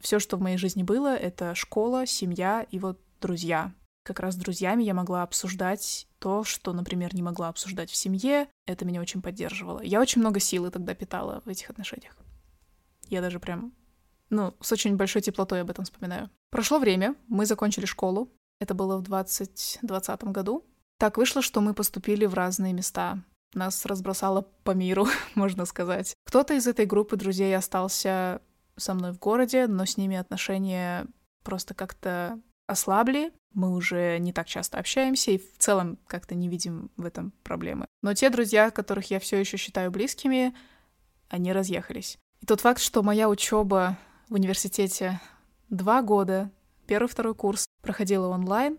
Все, 0.00 0.18
что 0.18 0.36
в 0.36 0.40
моей 0.40 0.56
жизни 0.56 0.82
было, 0.82 1.14
это 1.16 1.54
школа, 1.54 2.06
семья 2.06 2.66
и 2.70 2.78
вот 2.78 3.00
друзья 3.20 3.72
как 4.04 4.20
раз 4.20 4.34
с 4.34 4.36
друзьями 4.36 4.84
я 4.84 4.94
могла 4.94 5.22
обсуждать 5.22 6.06
то, 6.18 6.44
что, 6.44 6.72
например, 6.72 7.14
не 7.14 7.22
могла 7.22 7.48
обсуждать 7.48 7.90
в 7.90 7.96
семье. 7.96 8.48
Это 8.66 8.84
меня 8.84 9.00
очень 9.00 9.22
поддерживало. 9.22 9.80
Я 9.82 10.00
очень 10.00 10.20
много 10.20 10.40
силы 10.40 10.70
тогда 10.70 10.94
питала 10.94 11.42
в 11.44 11.48
этих 11.48 11.70
отношениях. 11.70 12.16
Я 13.08 13.20
даже 13.20 13.40
прям, 13.40 13.72
ну, 14.30 14.54
с 14.60 14.70
очень 14.72 14.96
большой 14.96 15.22
теплотой 15.22 15.62
об 15.62 15.70
этом 15.70 15.84
вспоминаю. 15.84 16.30
Прошло 16.50 16.78
время, 16.78 17.16
мы 17.28 17.46
закончили 17.46 17.86
школу. 17.86 18.30
Это 18.60 18.74
было 18.74 18.98
в 18.98 19.02
2020 19.02 20.24
году. 20.24 20.64
Так 20.98 21.16
вышло, 21.16 21.42
что 21.42 21.60
мы 21.60 21.74
поступили 21.74 22.26
в 22.26 22.34
разные 22.34 22.72
места. 22.72 23.18
Нас 23.54 23.86
разбросало 23.86 24.42
по 24.64 24.72
миру, 24.72 25.06
можно 25.34 25.64
сказать. 25.64 26.14
Кто-то 26.26 26.54
из 26.54 26.66
этой 26.66 26.86
группы 26.86 27.16
друзей 27.16 27.56
остался 27.56 28.42
со 28.76 28.94
мной 28.94 29.12
в 29.12 29.18
городе, 29.18 29.66
но 29.66 29.84
с 29.84 29.96
ними 29.96 30.16
отношения 30.16 31.06
просто 31.42 31.74
как-то 31.74 32.40
ослабли, 32.66 33.32
мы 33.52 33.72
уже 33.72 34.18
не 34.18 34.32
так 34.32 34.46
часто 34.46 34.78
общаемся 34.78 35.30
и 35.30 35.38
в 35.38 35.58
целом 35.58 35.98
как-то 36.06 36.34
не 36.34 36.48
видим 36.48 36.90
в 36.96 37.04
этом 37.04 37.32
проблемы. 37.42 37.86
Но 38.02 38.14
те 38.14 38.30
друзья, 38.30 38.70
которых 38.70 39.10
я 39.10 39.20
все 39.20 39.38
еще 39.38 39.56
считаю 39.56 39.90
близкими, 39.90 40.54
они 41.28 41.52
разъехались. 41.52 42.18
И 42.40 42.46
тот 42.46 42.60
факт, 42.60 42.80
что 42.80 43.02
моя 43.02 43.28
учеба 43.28 43.98
в 44.28 44.34
университете 44.34 45.20
два 45.68 46.02
года, 46.02 46.50
первый-второй 46.86 47.34
курс, 47.34 47.66
проходила 47.82 48.28
онлайн, 48.28 48.78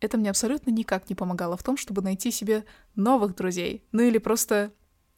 это 0.00 0.18
мне 0.18 0.30
абсолютно 0.30 0.70
никак 0.70 1.08
не 1.08 1.14
помогало 1.14 1.56
в 1.56 1.62
том, 1.62 1.76
чтобы 1.76 2.02
найти 2.02 2.30
себе 2.30 2.64
новых 2.94 3.34
друзей. 3.34 3.84
Ну 3.92 4.02
или 4.02 4.18
просто 4.18 4.72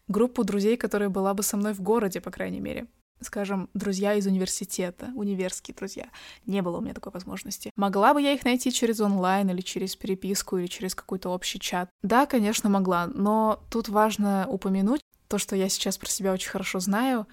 группу 0.07 0.45
друзей, 0.45 0.77
которая 0.77 1.09
была 1.09 1.35
бы 1.35 1.43
со 1.43 1.57
мной 1.57 1.73
в 1.73 1.81
городе, 1.81 2.21
по 2.21 2.31
крайней 2.31 2.61
мере 2.61 2.87
скажем, 3.21 3.69
друзья 3.75 4.15
из 4.15 4.27
университета, 4.27 5.11
универские 5.15 5.75
друзья. 5.75 6.07
Не 6.47 6.63
было 6.63 6.79
у 6.79 6.81
меня 6.81 6.95
такой 6.95 7.13
возможности. 7.13 7.71
Могла 7.77 8.15
бы 8.15 8.23
я 8.23 8.33
их 8.33 8.45
найти 8.45 8.73
через 8.73 9.01
онлайн 9.01 9.51
или 9.51 9.61
через 9.61 9.97
переписку 9.97 10.59
или 10.59 10.67
через 10.67 10.95
какой-то 10.95 11.31
общий 11.31 11.61
чат? 11.61 11.89
Да, 12.03 12.27
конечно, 12.27 12.69
могла, 12.69 13.07
но 13.07 13.63
тут 13.71 13.89
важно 13.89 14.47
упомянуть 14.49 15.01
то, 15.29 15.39
что 15.39 15.57
я 15.57 15.69
сейчас 15.69 15.99
про 15.99 16.09
себя 16.09 16.33
очень 16.33 16.51
хорошо 16.51 16.81
знаю. 16.81 17.27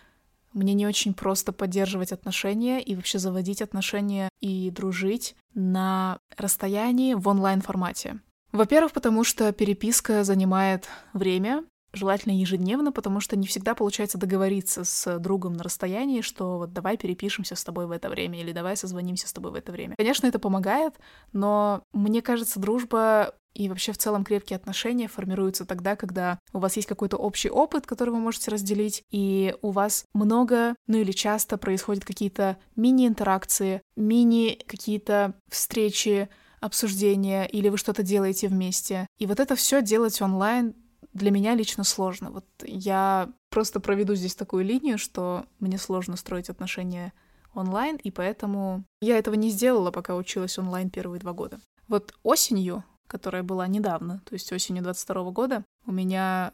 Мне 0.54 0.74
не 0.74 0.88
очень 0.88 1.14
просто 1.14 1.52
поддерживать 1.52 2.12
отношения 2.12 2.82
и 2.82 2.96
вообще 2.96 3.20
заводить 3.20 3.62
отношения 3.62 4.30
и 4.42 4.70
дружить 4.72 5.36
на 5.54 6.18
расстоянии 6.38 7.14
в 7.14 7.28
онлайн-формате. 7.28 8.20
Во-первых, 8.54 8.94
потому 8.94 9.26
что 9.26 9.52
переписка 9.52 10.24
занимает 10.24 10.88
время, 11.12 11.66
желательно 11.96 12.34
ежедневно, 12.34 12.92
потому 12.92 13.20
что 13.20 13.36
не 13.36 13.48
всегда 13.48 13.76
получается 13.76 14.18
договориться 14.18 14.84
с 14.84 15.20
другом 15.20 15.54
на 15.54 15.64
расстоянии, 15.64 16.22
что 16.22 16.58
вот 16.58 16.74
давай 16.74 16.98
перепишемся 16.98 17.56
с 17.56 17.64
тобой 17.64 17.88
в 17.88 17.92
это 17.92 18.10
время 18.10 18.42
или 18.42 18.52
давай 18.52 18.78
созвонимся 18.78 19.28
с 19.28 19.34
тобой 19.34 19.52
в 19.52 19.56
это 19.56 19.72
время. 19.72 19.96
Конечно, 19.98 20.28
это 20.28 20.40
помогает, 20.40 20.96
но 21.34 21.84
мне 21.94 22.22
кажется, 22.22 22.60
дружба 22.60 23.34
и 23.54 23.70
вообще 23.70 23.94
в 23.94 23.98
целом 23.98 24.26
крепкие 24.26 24.58
отношения 24.58 25.08
формируются 25.08 25.66
тогда, 25.66 25.96
когда 25.96 26.40
у 26.52 26.60
вас 26.60 26.76
есть 26.76 26.88
какой-то 26.88 27.16
общий 27.16 27.50
опыт, 27.50 27.88
который 27.88 28.10
вы 28.10 28.20
можете 28.20 28.52
разделить, 28.52 29.04
и 29.12 29.56
у 29.62 29.72
вас 29.72 30.06
много, 30.14 30.76
ну 30.88 30.98
или 30.98 31.14
часто 31.14 31.58
происходят 31.58 32.04
какие-то 32.04 32.58
мини-интеракции, 32.76 33.82
мини 33.96 34.60
какие-то 34.68 35.36
встречи, 35.50 36.30
обсуждения, 36.60 37.46
или 37.46 37.70
вы 37.70 37.78
что-то 37.78 38.04
делаете 38.04 38.48
вместе. 38.48 39.08
И 39.20 39.26
вот 39.26 39.40
это 39.40 39.56
все 39.56 39.82
делать 39.82 40.22
онлайн 40.22 40.76
для 41.16 41.32
меня 41.32 41.56
лично 41.56 41.84
сложно. 41.86 42.30
Вот 42.30 42.46
я 42.62 43.32
просто 43.50 43.80
проведу 43.80 44.16
здесь 44.16 44.36
такую 44.36 44.66
линию, 44.66 44.98
что 44.98 45.46
мне 45.60 45.78
сложно 45.78 46.18
строить 46.18 46.50
отношения 46.50 47.14
онлайн, 47.54 47.96
и 47.96 48.12
поэтому 48.12 48.84
я 49.02 49.18
этого 49.18 49.36
не 49.36 49.50
сделала, 49.50 49.92
пока 49.92 50.16
училась 50.16 50.60
онлайн 50.60 50.90
первые 50.90 51.22
два 51.22 51.32
года. 51.32 51.60
Вот 51.88 52.14
осенью, 52.24 52.84
которая 53.08 53.44
была 53.44 53.66
недавно, 53.66 54.22
то 54.26 54.34
есть 54.34 54.52
осенью 54.52 54.84
22 54.84 55.32
года, 55.32 55.64
у 55.86 55.94
меня 55.94 56.52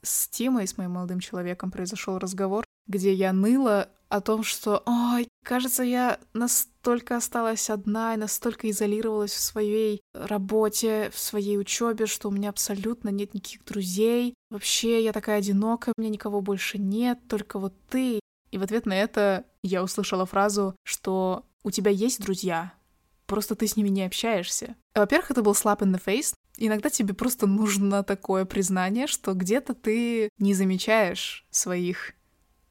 с 0.00 0.26
Тимой, 0.26 0.66
с 0.66 0.78
моим 0.78 0.92
молодым 0.92 1.20
человеком, 1.20 1.70
произошел 1.70 2.18
разговор, 2.18 2.64
где 2.86 3.12
я 3.12 3.34
ныла 3.34 3.90
о 4.08 4.22
том, 4.22 4.42
что, 4.42 4.82
ой, 4.86 5.28
кажется, 5.44 5.82
я 5.82 6.18
настолько 6.82 7.16
осталась 7.16 7.70
одна 7.70 8.14
и 8.14 8.16
настолько 8.16 8.68
изолировалась 8.68 9.30
в 9.30 9.38
своей 9.38 10.00
работе, 10.14 11.10
в 11.14 11.18
своей 11.18 11.56
учебе, 11.56 12.06
что 12.06 12.28
у 12.28 12.32
меня 12.32 12.48
абсолютно 12.48 13.10
нет 13.10 13.34
никаких 13.34 13.64
друзей. 13.64 14.34
Вообще, 14.50 15.02
я 15.04 15.12
такая 15.12 15.38
одинокая, 15.38 15.94
у 15.96 16.00
меня 16.00 16.10
никого 16.10 16.40
больше 16.40 16.78
нет, 16.78 17.20
только 17.28 17.60
вот 17.60 17.72
ты. 17.88 18.18
И 18.50 18.58
в 18.58 18.64
ответ 18.64 18.86
на 18.86 18.94
это 18.94 19.44
я 19.62 19.84
услышала 19.84 20.26
фразу, 20.26 20.74
что 20.82 21.46
у 21.62 21.70
тебя 21.70 21.92
есть 21.92 22.20
друзья, 22.20 22.72
просто 23.26 23.54
ты 23.54 23.68
с 23.68 23.76
ними 23.76 23.88
не 23.88 24.04
общаешься. 24.04 24.74
Во-первых, 24.96 25.30
это 25.30 25.42
был 25.42 25.52
slap 25.52 25.82
in 25.82 25.94
the 25.94 26.02
face. 26.04 26.34
Иногда 26.58 26.90
тебе 26.90 27.14
просто 27.14 27.46
нужно 27.46 28.02
такое 28.02 28.44
признание, 28.44 29.06
что 29.06 29.34
где-то 29.34 29.74
ты 29.74 30.30
не 30.38 30.52
замечаешь 30.52 31.46
своих 31.50 32.14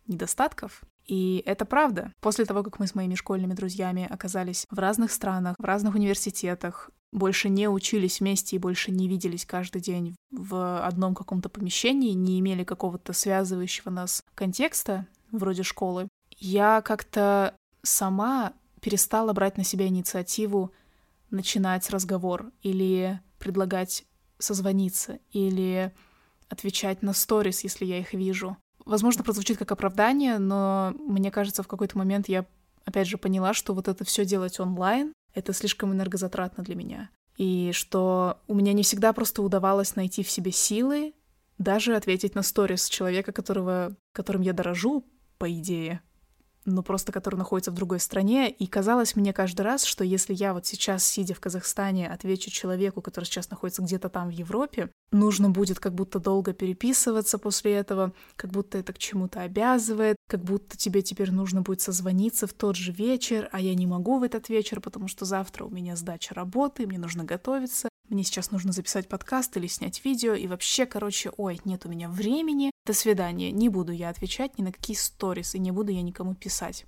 недостатков, 0.05 0.81
и 1.11 1.43
это 1.45 1.65
правда. 1.65 2.13
После 2.21 2.45
того, 2.45 2.63
как 2.63 2.79
мы 2.79 2.87
с 2.87 2.95
моими 2.95 3.15
школьными 3.15 3.53
друзьями 3.53 4.07
оказались 4.09 4.65
в 4.71 4.79
разных 4.79 5.11
странах, 5.11 5.57
в 5.59 5.65
разных 5.65 5.95
университетах, 5.95 6.89
больше 7.11 7.49
не 7.49 7.67
учились 7.67 8.21
вместе 8.21 8.55
и 8.55 8.59
больше 8.59 8.91
не 8.91 9.09
виделись 9.09 9.45
каждый 9.45 9.81
день 9.81 10.15
в 10.31 10.81
одном 10.81 11.13
каком-то 11.13 11.49
помещении, 11.49 12.13
не 12.13 12.39
имели 12.39 12.63
какого-то 12.63 13.11
связывающего 13.11 13.89
нас 13.89 14.23
контекста, 14.35 15.05
вроде 15.31 15.63
школы, 15.63 16.07
я 16.37 16.81
как-то 16.81 17.55
сама 17.83 18.53
перестала 18.79 19.33
брать 19.33 19.57
на 19.57 19.65
себя 19.65 19.87
инициативу 19.87 20.71
начинать 21.29 21.89
разговор 21.89 22.53
или 22.61 23.19
предлагать 23.37 24.05
созвониться 24.39 25.19
или 25.33 25.93
отвечать 26.47 27.01
на 27.01 27.11
сторис, 27.11 27.65
если 27.65 27.83
я 27.83 27.99
их 27.99 28.13
вижу. 28.13 28.55
Возможно, 28.85 29.23
прозвучит 29.23 29.57
как 29.57 29.71
оправдание, 29.71 30.37
но 30.37 30.93
мне 30.97 31.31
кажется, 31.31 31.63
в 31.63 31.67
какой-то 31.67 31.97
момент 31.97 32.27
я 32.29 32.45
опять 32.85 33.07
же 33.07 33.17
поняла, 33.17 33.53
что 33.53 33.73
вот 33.73 33.87
это 33.87 34.03
все 34.05 34.25
делать 34.25 34.59
онлайн, 34.59 35.13
это 35.33 35.53
слишком 35.53 35.93
энергозатратно 35.93 36.63
для 36.63 36.75
меня. 36.75 37.09
И 37.37 37.71
что 37.73 38.39
у 38.47 38.53
меня 38.55 38.73
не 38.73 38.83
всегда 38.83 39.13
просто 39.13 39.41
удавалось 39.41 39.95
найти 39.95 40.23
в 40.23 40.29
себе 40.29 40.51
силы 40.51 41.13
даже 41.57 41.95
ответить 41.95 42.35
на 42.35 42.41
сторис 42.41 42.89
человека, 42.89 43.31
которого, 43.31 43.95
которым 44.13 44.41
я 44.41 44.53
дорожу, 44.53 45.05
по 45.37 45.51
идее 45.51 46.01
но 46.65 46.83
просто 46.83 47.11
который 47.11 47.35
находится 47.35 47.71
в 47.71 47.75
другой 47.75 47.99
стране. 47.99 48.49
И 48.49 48.67
казалось 48.67 49.15
мне 49.15 49.33
каждый 49.33 49.61
раз, 49.61 49.83
что 49.83 50.03
если 50.03 50.33
я 50.33 50.53
вот 50.53 50.65
сейчас, 50.65 51.03
сидя 51.03 51.33
в 51.33 51.39
Казахстане, 51.39 52.09
отвечу 52.09 52.51
человеку, 52.51 53.01
который 53.01 53.25
сейчас 53.25 53.49
находится 53.49 53.81
где-то 53.81 54.09
там 54.09 54.29
в 54.29 54.31
Европе, 54.31 54.91
нужно 55.11 55.49
будет 55.49 55.79
как 55.79 55.93
будто 55.93 56.19
долго 56.19 56.53
переписываться 56.53 57.37
после 57.37 57.73
этого, 57.73 58.13
как 58.35 58.51
будто 58.51 58.77
это 58.77 58.93
к 58.93 58.97
чему-то 58.97 59.41
обязывает, 59.41 60.15
как 60.27 60.43
будто 60.43 60.77
тебе 60.77 61.01
теперь 61.01 61.31
нужно 61.31 61.61
будет 61.61 61.81
созвониться 61.81 62.47
в 62.47 62.53
тот 62.53 62.75
же 62.75 62.91
вечер, 62.91 63.49
а 63.51 63.59
я 63.59 63.73
не 63.75 63.87
могу 63.87 64.19
в 64.19 64.23
этот 64.23 64.49
вечер, 64.49 64.81
потому 64.81 65.07
что 65.07 65.25
завтра 65.25 65.65
у 65.65 65.69
меня 65.69 65.95
сдача 65.95 66.33
работы, 66.33 66.85
мне 66.85 66.99
нужно 66.99 67.23
готовиться 67.23 67.89
мне 68.11 68.23
сейчас 68.23 68.51
нужно 68.51 68.73
записать 68.73 69.07
подкаст 69.07 69.55
или 69.55 69.67
снять 69.67 70.03
видео, 70.03 70.33
и 70.33 70.45
вообще, 70.45 70.85
короче, 70.85 71.31
ой, 71.37 71.59
нет 71.63 71.85
у 71.85 71.89
меня 71.89 72.09
времени, 72.09 72.70
до 72.85 72.93
свидания, 72.93 73.51
не 73.51 73.69
буду 73.69 73.91
я 73.91 74.09
отвечать 74.09 74.57
ни 74.57 74.63
на 74.63 74.71
какие 74.71 74.97
сторис, 74.97 75.55
и 75.55 75.59
не 75.59 75.71
буду 75.71 75.91
я 75.91 76.01
никому 76.01 76.33
писать. 76.33 76.85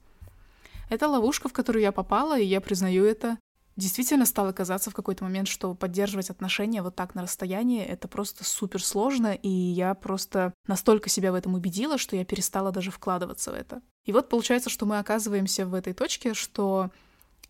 Это 0.90 1.08
ловушка, 1.08 1.50
в 1.50 1.54
которую 1.54 1.82
я 1.82 1.92
попала, 1.92 2.38
и 2.40 2.46
я 2.46 2.62
признаю 2.62 3.06
это. 3.06 3.38
действительно 3.76 4.26
стало 4.26 4.52
казаться 4.52 4.92
в 4.92 4.94
какой-то 4.94 5.24
момент, 5.24 5.48
что 5.48 5.74
поддерживать 5.74 6.30
отношения 6.30 6.84
вот 6.84 6.96
так 6.96 7.16
на 7.16 7.24
расстоянии— 7.24 7.84
это 7.86 8.08
просто 8.08 8.44
супер 8.44 8.84
сложно, 8.84 9.34
и 9.34 9.50
я 9.50 9.96
просто 9.96 10.54
настолько 10.68 11.10
себя 11.10 11.32
в 11.32 11.36
этом 11.36 11.56
убедила, 11.56 11.98
что 11.98 12.16
я 12.16 12.26
перестала 12.26 12.72
даже 12.72 12.92
вкладываться 12.92 13.52
в 13.52 13.56
это. 13.56 13.82
И 14.06 14.12
вот 14.12 14.30
получается, 14.30 14.70
что 14.70 14.86
мы 14.86 15.00
оказываемся 15.00 15.66
в 15.66 15.74
этой 15.74 15.94
точке, 15.94 16.34
что 16.34 16.92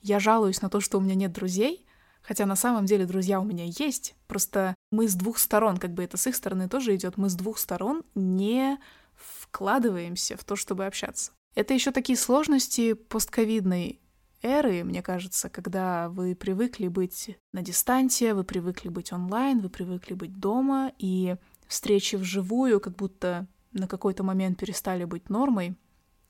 я 0.01 0.19
жалуюсь 0.19 0.61
на 0.61 0.69
то, 0.69 0.79
что 0.79 0.97
у 0.97 1.01
меня 1.01 1.15
нет 1.15 1.33
друзей, 1.33 1.85
хотя 2.23 2.45
на 2.45 2.55
самом 2.55 2.85
деле 2.85 3.05
друзья 3.05 3.39
у 3.39 3.43
меня 3.43 3.65
есть, 3.65 4.15
просто 4.27 4.75
мы 4.91 5.07
с 5.07 5.15
двух 5.15 5.37
сторон, 5.37 5.77
как 5.77 5.93
бы 5.93 6.03
это 6.03 6.17
с 6.17 6.25
их 6.27 6.35
стороны 6.35 6.67
тоже 6.67 6.95
идет, 6.95 7.17
мы 7.17 7.29
с 7.29 7.35
двух 7.35 7.57
сторон 7.57 8.03
не 8.15 8.79
вкладываемся 9.15 10.37
в 10.37 10.43
то, 10.43 10.55
чтобы 10.55 10.85
общаться. 10.85 11.31
Это 11.55 11.73
еще 11.73 11.91
такие 11.91 12.17
сложности 12.17 12.93
постковидной 12.93 14.01
эры, 14.41 14.83
мне 14.83 15.01
кажется, 15.01 15.49
когда 15.49 16.09
вы 16.09 16.35
привыкли 16.35 16.87
быть 16.87 17.37
на 17.53 17.61
дистанции, 17.61 18.31
вы 18.31 18.43
привыкли 18.43 18.89
быть 18.89 19.13
онлайн, 19.13 19.59
вы 19.59 19.69
привыкли 19.69 20.13
быть 20.13 20.39
дома, 20.39 20.91
и 20.97 21.35
встречи 21.67 22.15
вживую 22.15 22.79
как 22.79 22.95
будто 22.95 23.47
на 23.71 23.87
какой-то 23.87 24.23
момент 24.23 24.59
перестали 24.59 25.05
быть 25.05 25.29
нормой, 25.29 25.75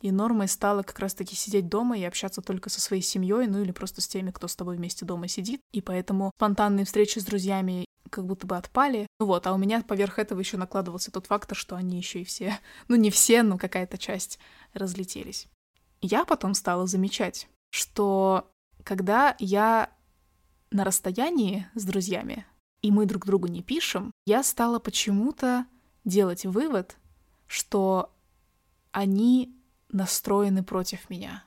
и 0.04 0.12
нормой 0.12 0.50
стало 0.50 0.84
как 0.84 1.00
раз-таки 1.00 1.34
сидеть 1.34 1.70
дома 1.70 1.98
и 1.98 2.04
общаться 2.04 2.42
только 2.42 2.70
со 2.70 2.82
своей 2.82 3.02
семьей, 3.02 3.48
ну 3.48 3.62
или 3.62 3.72
просто 3.72 4.02
с 4.02 4.08
теми, 4.08 4.32
кто 4.32 4.50
с 4.50 4.56
тобой 4.56 4.76
вместе 4.76 5.06
дома 5.06 5.30
сидит. 5.30 5.62
И 5.72 5.80
поэтому 5.80 6.32
спонтанные 6.36 6.86
встречи 6.86 7.20
с 7.20 7.24
друзьями 7.24 7.86
как 8.10 8.26
будто 8.26 8.46
бы 8.46 8.58
отпали. 8.58 9.08
Ну 9.22 9.28
вот, 9.28 9.48
а 9.48 9.54
у 9.54 9.58
меня 9.58 9.82
поверх 9.82 10.20
этого 10.20 10.42
еще 10.42 10.58
накладывался 10.58 11.10
тот 11.10 11.28
фактор, 11.28 11.58
что 11.58 11.78
они 11.78 11.98
еще 11.98 12.20
и 12.20 12.26
все, 12.26 12.60
ну 12.90 12.98
не 12.98 13.12
все, 13.12 13.44
но 13.44 13.58
какая-то 13.58 13.98
часть 13.98 14.40
разлетелись. 14.74 15.48
Я 16.02 16.26
потом 16.26 16.54
стала 16.54 16.86
замечать, 16.86 17.48
что 17.70 18.52
когда 18.84 19.38
я 19.40 19.90
на 20.70 20.84
расстоянии 20.84 21.66
с 21.76 21.86
друзьями, 21.86 22.46
и 22.82 22.92
мы 22.92 23.06
друг 23.06 23.26
другу 23.26 23.48
не 23.48 23.64
пишем, 23.64 24.12
я 24.26 24.44
стала 24.44 24.80
почему-то 24.80 25.66
делать 26.04 26.46
вывод, 26.46 26.98
что 27.48 28.14
они 28.92 29.56
настроены 29.94 30.64
против 30.64 31.10
меня, 31.10 31.44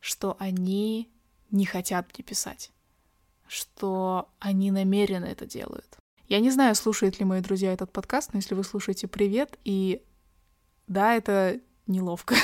что 0.00 0.36
они 0.38 1.10
не 1.50 1.66
хотят 1.66 2.06
мне 2.14 2.24
писать, 2.24 2.70
что 3.48 4.30
они 4.38 4.70
намеренно 4.70 5.24
это 5.24 5.46
делают. 5.46 5.98
Я 6.28 6.40
не 6.40 6.50
знаю, 6.50 6.74
слушают 6.74 7.18
ли 7.18 7.24
мои 7.24 7.40
друзья 7.40 7.72
этот 7.72 7.92
подкаст, 7.92 8.32
но 8.32 8.38
если 8.38 8.54
вы 8.54 8.64
слушаете, 8.64 9.08
привет. 9.08 9.58
И 9.64 10.02
да, 10.86 11.14
это 11.14 11.60
неловко, 11.86 12.36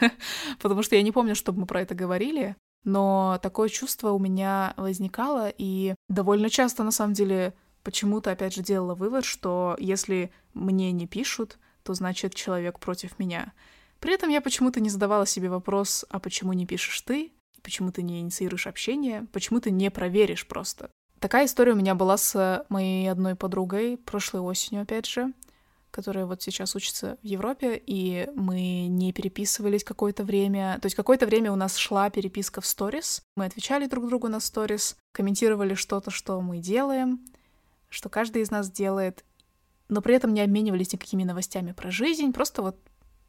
потому 0.60 0.82
что 0.82 0.96
я 0.96 1.02
не 1.02 1.12
помню, 1.12 1.34
чтобы 1.34 1.60
мы 1.60 1.66
про 1.66 1.82
это 1.82 1.94
говорили, 1.94 2.56
но 2.84 3.38
такое 3.42 3.68
чувство 3.68 4.12
у 4.12 4.18
меня 4.18 4.74
возникало, 4.76 5.52
и 5.56 5.94
довольно 6.08 6.48
часто, 6.48 6.82
на 6.82 6.90
самом 6.90 7.12
деле, 7.12 7.54
почему-то, 7.82 8.30
опять 8.30 8.54
же, 8.54 8.62
делала 8.62 8.94
вывод, 8.94 9.24
что 9.24 9.76
если 9.78 10.32
мне 10.54 10.92
не 10.92 11.06
пишут, 11.06 11.58
то 11.82 11.94
значит 11.94 12.34
человек 12.34 12.78
против 12.80 13.18
меня. 13.18 13.52
При 14.00 14.14
этом 14.14 14.30
я 14.30 14.40
почему-то 14.40 14.80
не 14.80 14.90
задавала 14.90 15.26
себе 15.26 15.48
вопрос, 15.48 16.04
а 16.10 16.18
почему 16.18 16.52
не 16.52 16.66
пишешь 16.66 17.00
ты? 17.02 17.32
Почему 17.62 17.90
ты 17.90 18.02
не 18.02 18.20
инициируешь 18.20 18.66
общение? 18.66 19.26
Почему 19.32 19.60
ты 19.60 19.70
не 19.70 19.90
проверишь 19.90 20.46
просто? 20.46 20.90
Такая 21.18 21.46
история 21.46 21.72
у 21.72 21.76
меня 21.76 21.94
была 21.94 22.16
с 22.16 22.64
моей 22.68 23.10
одной 23.10 23.34
подругой 23.34 23.96
прошлой 23.96 24.40
осенью, 24.40 24.82
опять 24.82 25.06
же 25.06 25.32
которая 25.96 26.26
вот 26.26 26.42
сейчас 26.42 26.76
учится 26.76 27.16
в 27.22 27.26
Европе, 27.26 27.82
и 27.86 28.28
мы 28.34 28.86
не 28.86 29.14
переписывались 29.14 29.82
какое-то 29.82 30.24
время. 30.24 30.78
То 30.82 30.86
есть 30.86 30.94
какое-то 30.94 31.24
время 31.24 31.50
у 31.50 31.56
нас 31.56 31.76
шла 31.76 32.10
переписка 32.10 32.60
в 32.60 32.66
сторис. 32.66 33.22
Мы 33.34 33.46
отвечали 33.46 33.86
друг 33.86 34.06
другу 34.06 34.28
на 34.28 34.40
сторис, 34.40 34.98
комментировали 35.12 35.72
что-то, 35.72 36.10
что 36.10 36.38
мы 36.42 36.58
делаем, 36.58 37.24
что 37.88 38.10
каждый 38.10 38.42
из 38.42 38.50
нас 38.50 38.70
делает, 38.70 39.24
но 39.88 40.02
при 40.02 40.14
этом 40.14 40.34
не 40.34 40.42
обменивались 40.42 40.92
никакими 40.92 41.24
новостями 41.24 41.72
про 41.72 41.90
жизнь, 41.90 42.30
просто 42.30 42.60
вот 42.60 42.78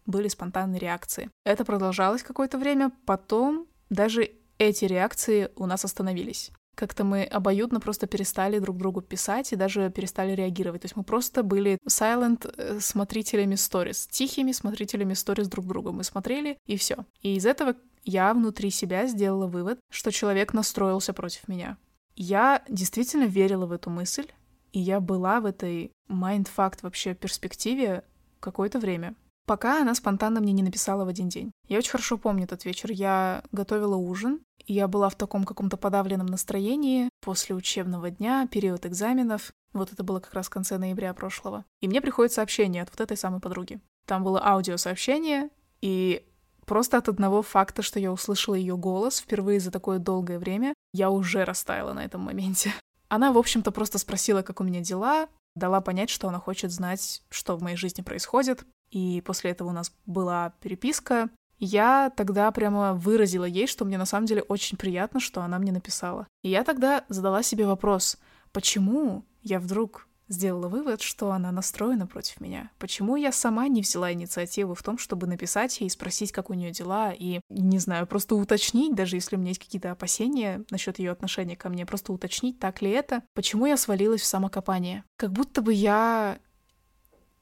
были 0.08 0.28
спонтанные 0.28 0.80
реакции. 0.80 1.30
Это 1.46 1.64
продолжалось 1.64 2.24
какое-то 2.24 2.58
время, 2.58 2.92
потом 3.06 3.68
даже 3.92 4.32
эти 4.58 4.86
реакции 4.86 5.52
у 5.56 5.68
нас 5.68 5.86
остановились 5.86 6.52
как-то 6.78 7.04
мы 7.04 7.24
обоюдно 7.24 7.80
просто 7.80 8.06
перестали 8.06 8.60
друг 8.60 8.78
другу 8.78 9.02
писать 9.02 9.52
и 9.52 9.56
даже 9.56 9.90
перестали 9.90 10.34
реагировать. 10.34 10.84
То 10.84 10.86
есть 10.86 10.96
мы 10.96 11.04
просто 11.04 11.42
были 11.42 11.80
silent 11.90 12.54
э, 12.56 12.80
смотрителями 12.80 13.56
сторис, 13.56 14.08
тихими 14.08 14.52
смотрителями 14.52 15.16
сторис 15.16 15.48
друг 15.48 15.66
друга. 15.66 15.92
Мы 15.92 16.04
смотрели, 16.04 16.58
и 16.68 16.78
все. 16.78 16.98
И 17.22 17.36
из 17.36 17.48
этого 17.48 17.76
я 18.04 18.32
внутри 18.34 18.70
себя 18.70 19.08
сделала 19.08 19.48
вывод, 19.48 19.80
что 19.90 20.12
человек 20.12 20.54
настроился 20.54 21.14
против 21.14 21.48
меня. 21.48 21.78
Я 22.16 22.64
действительно 22.70 23.26
верила 23.26 23.66
в 23.66 23.72
эту 23.72 23.90
мысль, 23.90 24.28
и 24.72 24.80
я 24.80 25.00
была 25.00 25.40
в 25.40 25.48
этой 25.48 25.92
майндфакт 26.08 26.84
вообще 26.84 27.16
перспективе 27.16 28.04
какое-то 28.40 28.78
время 28.78 29.16
пока 29.48 29.82
она 29.82 29.96
спонтанно 29.96 30.42
мне 30.42 30.52
не 30.52 30.62
написала 30.62 31.06
в 31.06 31.08
один 31.08 31.30
день. 31.30 31.52
Я 31.68 31.80
очень 31.80 31.92
хорошо 31.92 32.18
помню 32.18 32.44
этот 32.44 32.66
вечер. 32.66 32.92
Я 32.92 33.44
готовила 33.52 33.96
ужин, 33.96 34.42
и 34.66 34.74
я 34.74 34.88
была 34.88 35.10
в 35.10 35.16
таком 35.16 35.46
каком-то 35.46 35.78
подавленном 35.78 36.28
настроении 36.28 37.10
после 37.22 37.56
учебного 37.56 38.12
дня, 38.12 38.48
период 38.52 38.86
экзаменов. 38.86 39.54
Вот 39.74 39.92
это 39.92 40.04
было 40.04 40.20
как 40.20 40.34
раз 40.34 40.48
в 40.48 40.52
конце 40.52 40.78
ноября 40.78 41.14
прошлого. 41.14 41.66
И 41.82 41.88
мне 41.88 42.02
приходит 42.02 42.34
сообщение 42.34 42.84
от 42.84 42.90
вот 42.92 43.00
этой 43.00 43.18
самой 43.18 43.40
подруги. 43.40 43.80
Там 44.06 44.24
было 44.24 44.46
аудиосообщение, 44.46 45.50
и 45.82 46.26
просто 46.66 46.98
от 46.98 47.08
одного 47.08 47.42
факта, 47.42 47.82
что 47.82 48.00
я 48.00 48.12
услышала 48.12 48.56
ее 48.56 48.76
голос 48.76 49.20
впервые 49.20 49.60
за 49.60 49.72
такое 49.72 50.00
долгое 50.00 50.40
время, 50.40 50.74
я 50.94 51.10
уже 51.10 51.46
растаяла 51.46 51.94
на 51.94 52.04
этом 52.04 52.22
моменте. 52.22 52.74
Она, 53.10 53.32
в 53.32 53.38
общем-то, 53.38 53.72
просто 53.72 53.98
спросила, 53.98 54.42
как 54.42 54.60
у 54.60 54.66
меня 54.66 54.82
дела, 54.82 55.30
дала 55.56 55.80
понять, 55.80 56.10
что 56.10 56.28
она 56.28 56.40
хочет 56.40 56.72
знать, 56.72 57.24
что 57.30 57.56
в 57.56 57.64
моей 57.64 57.78
жизни 57.78 58.02
происходит, 58.02 58.66
и 58.92 59.22
после 59.26 59.52
этого 59.52 59.70
у 59.70 59.74
нас 59.74 59.94
была 60.06 60.54
переписка. 60.62 61.30
Я 61.60 62.12
тогда 62.16 62.52
прямо 62.52 62.94
выразила 62.94 63.46
ей, 63.46 63.68
что 63.68 63.86
мне 63.86 63.98
на 63.98 64.06
самом 64.06 64.28
деле 64.28 64.44
очень 64.44 64.78
приятно, 64.78 65.20
что 65.20 65.42
она 65.42 65.58
мне 65.58 65.72
написала. 65.72 66.28
И 66.44 66.50
я 66.50 66.64
тогда 66.64 67.04
задала 67.10 67.42
себе 67.42 67.66
вопрос, 67.66 68.18
почему 68.52 69.26
я 69.42 69.60
вдруг 69.60 70.08
сделала 70.30 70.68
вывод, 70.68 71.02
что 71.02 71.32
она 71.32 71.52
настроена 71.52 72.06
против 72.08 72.42
меня. 72.42 72.70
Почему 72.80 73.16
я 73.16 73.32
сама 73.32 73.68
не 73.68 73.82
взяла 73.82 74.12
инициативу 74.12 74.74
в 74.74 74.84
том, 74.84 74.98
чтобы 74.98 75.28
написать 75.28 75.80
ей 75.80 75.90
спросить, 75.90 76.32
как 76.32 76.50
у 76.50 76.54
нее 76.54 76.72
дела, 76.72 77.14
и, 77.18 77.40
не 77.50 77.80
знаю, 77.80 78.08
просто 78.08 78.36
уточнить, 78.36 78.96
даже 78.96 79.16
если 79.16 79.36
у 79.36 79.40
меня 79.40 79.50
есть 79.50 79.62
какие-то 79.62 79.92
опасения 79.92 80.64
насчет 80.70 81.00
ее 81.00 81.12
отношения 81.12 81.56
ко 81.56 81.70
мне, 81.70 81.86
просто 81.86 82.14
уточнить, 82.14 82.60
так 82.60 82.82
ли 82.82 82.92
это, 82.92 83.24
почему 83.34 83.66
я 83.66 83.78
свалилась 83.78 84.22
в 84.22 84.26
самокопание. 84.26 85.04
Как 85.18 85.32
будто 85.32 85.62
бы 85.62 85.74
я 85.74 86.40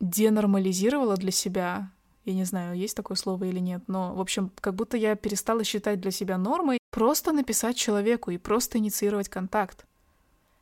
денормализировала 0.10 1.16
для 1.16 1.32
себя, 1.32 1.92
я 2.26 2.34
не 2.34 2.44
знаю, 2.44 2.78
есть 2.78 2.96
такое 2.96 3.18
слово 3.18 3.46
или 3.46 3.60
нет, 3.60 3.84
но, 3.88 4.14
в 4.16 4.22
общем, 4.22 4.52
как 4.60 4.76
будто 4.76 4.98
я 4.98 5.16
перестала 5.16 5.64
считать 5.64 6.00
для 6.00 6.12
себя 6.12 6.38
нормой 6.38 6.80
просто 6.92 7.32
написать 7.32 7.76
человеку 7.76 8.32
и 8.32 8.38
просто 8.38 8.78
инициировать 8.78 9.30
контакт. 9.30 9.86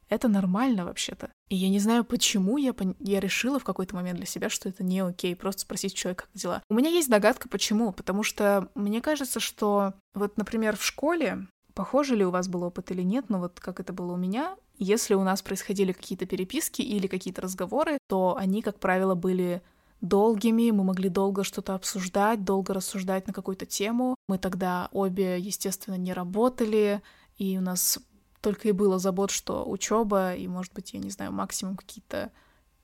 Это 0.10 0.28
нормально 0.28 0.86
вообще-то. 0.86 1.32
И 1.50 1.56
я 1.56 1.70
не 1.70 1.80
знаю, 1.80 2.04
почему 2.04 2.58
я, 2.58 2.74
пон... 2.74 2.96
я 3.00 3.20
решила 3.20 3.60
в 3.60 3.64
какой-то 3.64 3.96
момент 3.96 4.18
для 4.18 4.26
себя, 4.26 4.50
что 4.50 4.70
это 4.70 4.84
не 4.84 5.00
окей, 5.00 5.36
просто 5.36 5.62
спросить 5.62 5.96
человека, 5.96 6.26
как 6.26 6.40
дела. 6.40 6.62
У 6.70 6.76
меня 6.76 6.90
есть 6.90 7.10
догадка, 7.10 7.50
почему. 7.50 7.92
Потому 7.94 8.22
что 8.22 8.70
мне 8.76 9.02
кажется, 9.02 9.40
что 9.40 9.94
вот, 10.14 10.38
например, 10.38 10.78
в 10.78 10.84
школе, 10.84 11.48
похоже 11.74 12.16
ли 12.16 12.26
у 12.26 12.32
вас 12.32 12.48
был 12.48 12.64
опыт 12.64 12.92
или 12.92 13.02
нет, 13.02 13.26
но 13.30 13.40
вот 13.40 13.60
как 13.60 13.80
это 13.80 13.94
было 13.94 14.14
у 14.14 14.18
меня, 14.18 14.56
если 14.78 15.14
у 15.14 15.24
нас 15.24 15.42
происходили 15.42 15.92
какие-то 15.92 16.26
переписки 16.26 16.82
или 16.82 17.08
какие-то 17.08 17.42
разговоры, 17.42 17.98
то 18.08 18.36
они, 18.38 18.62
как 18.62 18.80
правило, 18.80 19.16
были 19.16 19.62
долгими, 20.02 20.72
мы 20.72 20.84
могли 20.84 21.10
долго 21.10 21.44
что-то 21.44 21.76
обсуждать, 21.76 22.44
долго 22.44 22.74
рассуждать 22.74 23.28
на 23.28 23.34
какую-то 23.34 23.66
тему. 23.66 24.16
Мы 24.28 24.38
тогда 24.38 24.90
обе, 24.92 25.40
естественно, 25.40 25.96
не 25.96 26.14
работали, 26.14 27.02
и 27.38 27.58
у 27.58 27.62
нас 27.62 28.00
только 28.42 28.68
и 28.68 28.74
было 28.74 29.00
забот, 29.00 29.32
что 29.32 29.64
учеба 29.66 30.34
и, 30.34 30.48
может 30.48 30.74
быть, 30.74 30.94
я 30.94 31.00
не 31.00 31.10
знаю, 31.10 31.32
максимум 31.32 31.78
какие-то 31.78 32.32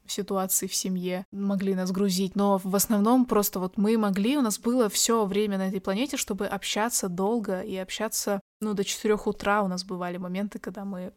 ситуации 0.08 0.67
в 0.67 0.73
семье 0.73 1.25
могли 1.32 1.75
нас 1.75 1.91
грузить, 1.91 2.36
но 2.36 2.60
в 2.63 2.75
основном 2.75 3.25
просто 3.25 3.60
вот 3.60 3.78
мы 3.78 3.97
могли, 3.97 4.38
у 4.38 4.41
нас 4.41 4.58
было 4.58 4.89
все 4.89 5.25
время 5.25 5.58
на 5.58 5.67
этой 5.67 5.82
планете, 5.82 6.17
чтобы 6.17 6.47
общаться 6.47 7.10
долго 7.10 7.62
и 7.62 7.75
общаться, 7.75 8.39
ну, 8.62 8.74
до 8.74 8.84
четырех 8.84 9.28
утра 9.28 9.63
у 9.63 9.67
нас 9.67 9.84
бывали 9.84 10.17
моменты, 10.17 10.60
когда 10.60 10.86
мы 10.86 11.13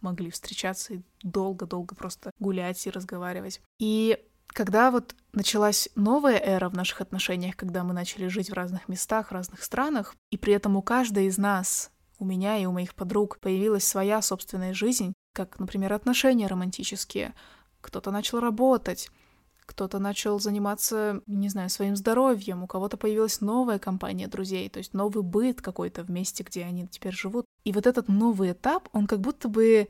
могли 0.00 0.30
встречаться 0.30 0.94
и 0.94 1.02
долго-долго 1.22 1.94
просто 1.94 2.30
гулять 2.38 2.86
и 2.86 2.90
разговаривать. 2.90 3.60
И 3.78 4.18
когда 4.48 4.90
вот 4.90 5.14
началась 5.32 5.88
новая 5.94 6.38
эра 6.38 6.68
в 6.68 6.74
наших 6.74 7.00
отношениях, 7.00 7.56
когда 7.56 7.84
мы 7.84 7.94
начали 7.94 8.28
жить 8.28 8.50
в 8.50 8.54
разных 8.54 8.88
местах, 8.88 9.28
в 9.28 9.32
разных 9.32 9.62
странах, 9.62 10.14
и 10.30 10.38
при 10.38 10.54
этом 10.54 10.76
у 10.76 10.82
каждой 10.82 11.26
из 11.26 11.38
нас, 11.38 11.90
у 12.18 12.24
меня 12.24 12.56
и 12.56 12.66
у 12.66 12.72
моих 12.72 12.94
подруг, 12.94 13.38
появилась 13.38 13.86
своя 13.86 14.22
собственная 14.22 14.74
жизнь, 14.74 15.12
как, 15.32 15.58
например, 15.58 15.92
отношения 15.92 16.46
романтические, 16.46 17.34
кто-то 17.80 18.10
начал 18.10 18.40
работать, 18.40 19.10
кто-то 19.68 19.98
начал 19.98 20.40
заниматься, 20.40 21.22
не 21.26 21.50
знаю, 21.50 21.68
своим 21.68 21.94
здоровьем, 21.94 22.62
у 22.62 22.66
кого-то 22.66 22.96
появилась 22.96 23.42
новая 23.42 23.78
компания 23.78 24.26
друзей, 24.26 24.68
то 24.70 24.78
есть 24.78 24.94
новый 24.94 25.22
быт 25.22 25.60
какой-то 25.60 26.02
в 26.02 26.10
месте, 26.10 26.42
где 26.42 26.64
они 26.64 26.88
теперь 26.88 27.12
живут. 27.12 27.44
И 27.64 27.72
вот 27.72 27.86
этот 27.86 28.08
новый 28.08 28.52
этап, 28.52 28.88
он 28.92 29.06
как 29.06 29.20
будто 29.20 29.48
бы, 29.48 29.88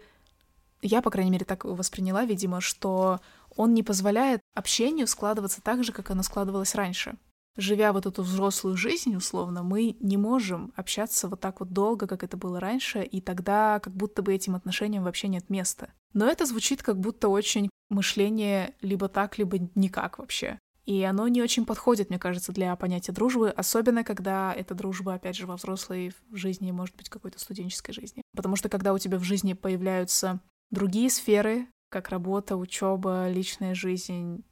я, 0.83 1.01
по 1.01 1.11
крайней 1.11 1.31
мере, 1.31 1.45
так 1.45 1.64
восприняла, 1.64 2.25
видимо, 2.25 2.61
что 2.61 3.21
он 3.57 3.73
не 3.73 3.85
позволяет 3.85 4.41
общению 4.55 5.07
складываться 5.07 5.62
так 5.62 5.85
же, 5.85 5.93
как 5.93 6.11
оно 6.11 6.25
складывалось 6.25 6.75
раньше 6.75 7.17
живя 7.59 7.93
вот 7.93 8.07
эту 8.07 8.23
взрослую 8.23 8.77
жизнь, 8.77 9.14
условно, 9.17 9.62
мы 9.62 9.97
не 10.01 10.17
можем 10.17 10.73
общаться 10.77 11.29
вот 11.29 11.41
так 11.41 11.61
вот 11.61 11.73
долго, 11.73 12.07
как 12.07 12.23
это 12.23 12.37
было 12.37 12.61
раньше, 12.61 13.03
и 13.03 13.21
тогда 13.21 13.81
как 13.81 13.93
будто 13.93 14.23
бы 14.23 14.33
этим 14.33 14.55
отношениям 14.55 15.05
вообще 15.05 15.29
нет 15.29 15.51
места. 15.51 15.91
Но 16.14 16.27
это 16.27 16.47
звучит 16.47 16.83
как 16.83 16.99
будто 16.99 17.29
очень 17.29 17.69
мышление 17.88 18.74
либо 18.81 19.09
так, 19.09 19.38
либо 19.38 19.59
никак 19.74 20.18
вообще. 20.18 20.59
И 20.88 21.03
оно 21.03 21.29
не 21.29 21.42
очень 21.42 21.66
подходит, 21.66 22.09
мне 22.09 22.18
кажется, 22.18 22.51
для 22.51 22.74
понятия 22.74 23.12
дружбы, 23.12 23.51
особенно 23.51 24.05
когда 24.05 24.55
эта 24.55 24.74
дружба, 24.74 25.14
опять 25.14 25.37
же, 25.37 25.46
во 25.46 25.57
взрослой 25.57 26.14
жизни, 26.33 26.70
может 26.70 26.96
быть, 26.96 27.11
какой-то 27.11 27.38
студенческой 27.38 27.92
жизни. 27.92 28.22
Потому 28.35 28.57
что 28.57 28.70
когда 28.70 28.94
у 28.94 28.98
тебя 28.98 29.18
в 29.18 29.22
жизни 29.22 29.53
появляются 29.53 30.40
другие 30.70 31.11
сферы, 31.11 31.66
как 31.90 32.09
работа, 32.09 32.57
учеба, 32.57 33.29
личная 33.29 33.74
жизнь, 33.74 34.44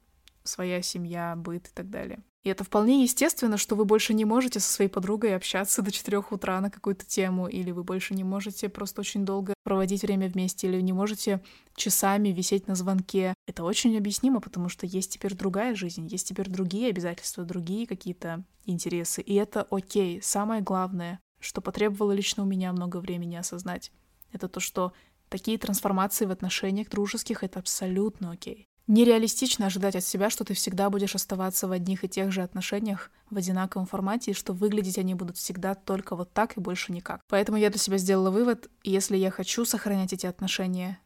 своя 0.43 0.81
семья, 0.83 1.35
быт 1.35 1.69
и 1.69 1.71
так 1.73 1.89
далее. 1.89 2.23
И 2.47 2.49
это 2.49 2.63
вполне 2.63 3.03
естественно, 3.03 3.57
что 3.57 3.75
вы 3.75 3.83
больше 3.83 4.13
не 4.13 4.23
можете 4.23 4.61
со 4.61 4.71
своей 4.71 4.89
подругой 4.89 5.35
общаться 5.35 5.81
до 5.81 5.91
4 5.91 6.19
утра 6.31 6.61
на 6.61 6.71
какую-то 6.71 7.05
тему, 7.05 7.47
или 7.47 7.71
вы 7.71 7.83
больше 7.83 8.13
не 8.13 8.23
можете 8.23 8.69
просто 8.69 9.01
очень 9.01 9.25
долго 9.25 9.53
проводить 9.65 10.03
время 10.03 10.29
вместе, 10.29 10.67
или 10.67 10.79
не 10.79 10.93
можете 10.93 11.43
часами 11.75 12.29
висеть 12.29 12.69
на 12.69 12.75
звонке. 12.75 13.33
Это 13.47 13.65
очень 13.65 13.97
объяснимо, 13.97 14.39
потому 14.39 14.69
что 14.69 14.85
есть 14.85 15.11
теперь 15.11 15.35
другая 15.35 15.75
жизнь, 15.75 16.07
есть 16.07 16.29
теперь 16.29 16.47
другие 16.47 16.89
обязательства, 16.89 17.43
другие 17.43 17.85
какие-то 17.85 18.45
интересы. 18.65 19.21
И 19.21 19.33
это 19.33 19.67
окей. 19.69 20.21
Самое 20.21 20.61
главное, 20.61 21.19
что 21.41 21.59
потребовало 21.59 22.13
лично 22.13 22.43
у 22.43 22.45
меня 22.45 22.71
много 22.71 23.01
времени 23.01 23.35
осознать, 23.35 23.91
это 24.31 24.47
то, 24.47 24.61
что 24.61 24.93
такие 25.27 25.57
трансформации 25.57 26.23
в 26.23 26.31
отношениях 26.31 26.87
дружеских— 26.87 27.39
это 27.43 27.59
абсолютно 27.59 28.31
окей. 28.31 28.69
Нереалистично 28.87 29.65
ожидать 29.65 29.97
от 29.97 30.03
себя, 30.05 30.29
что 30.29 30.45
ты 30.45 30.53
всегда 30.53 30.89
будешь 30.89 31.13
оставаться 31.13 31.67
в 31.67 31.73
одних 31.73 32.05
и 32.05 32.09
тех 32.09 32.31
же 32.31 32.41
отношениях 32.41 33.11
в 33.29 33.37
одинаковом 33.37 33.85
формате, 33.85 34.31
и 34.31 34.33
что 34.33 34.53
выглядеть 34.53 34.97
они 34.97 35.13
будут 35.13 35.35
всегда 35.35 35.75
только 35.75 36.15
вот 36.15 36.31
так 36.31 36.55
и 36.55 36.61
больше 36.61 36.93
никак. 36.93 37.19
Поэтому 37.27 37.57
я 37.57 37.69
для 37.69 37.79
себя 37.79 37.97
сделала 37.97 38.31
вывод, 38.31 38.69
если 38.83 39.17
я 39.17 39.29
хочу 39.29 39.65
сохранять 39.65 40.13
эти 40.13 40.25
отношения, 40.25 40.99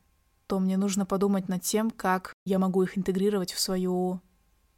то 0.45 0.59
мне 0.59 0.77
нужно 0.77 1.07
подумать 1.07 1.49
над 1.49 1.63
тем, 1.63 1.89
как 1.89 2.35
я 2.45 2.59
могу 2.59 2.83
их 2.83 2.99
интегрировать 2.99 3.51
в 3.51 3.59
свою 3.59 4.21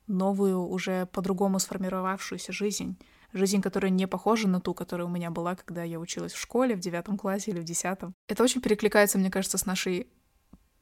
новую, 0.07 0.65
уже 0.65 1.05
по-другому 1.07 1.59
сформировавшуюся 1.59 2.53
жизнь. 2.53 2.97
Жизнь, 3.33 3.61
которая 3.61 3.89
не 3.91 4.07
похожа 4.07 4.47
на 4.47 4.61
ту, 4.61 4.73
которая 4.73 5.07
у 5.07 5.09
меня 5.09 5.31
была, 5.31 5.55
когда 5.55 5.83
я 5.83 5.99
училась 5.99 6.33
в 6.33 6.39
школе, 6.39 6.75
в 6.75 6.79
девятом 6.79 7.17
классе 7.17 7.51
или 7.51 7.59
в 7.59 7.63
десятом. 7.63 8.13
Это 8.29 8.43
очень 8.43 8.61
перекликается, 8.61 9.17
мне 9.17 9.31
кажется, 9.31 9.57
с 9.57 9.65
нашей 9.65 10.07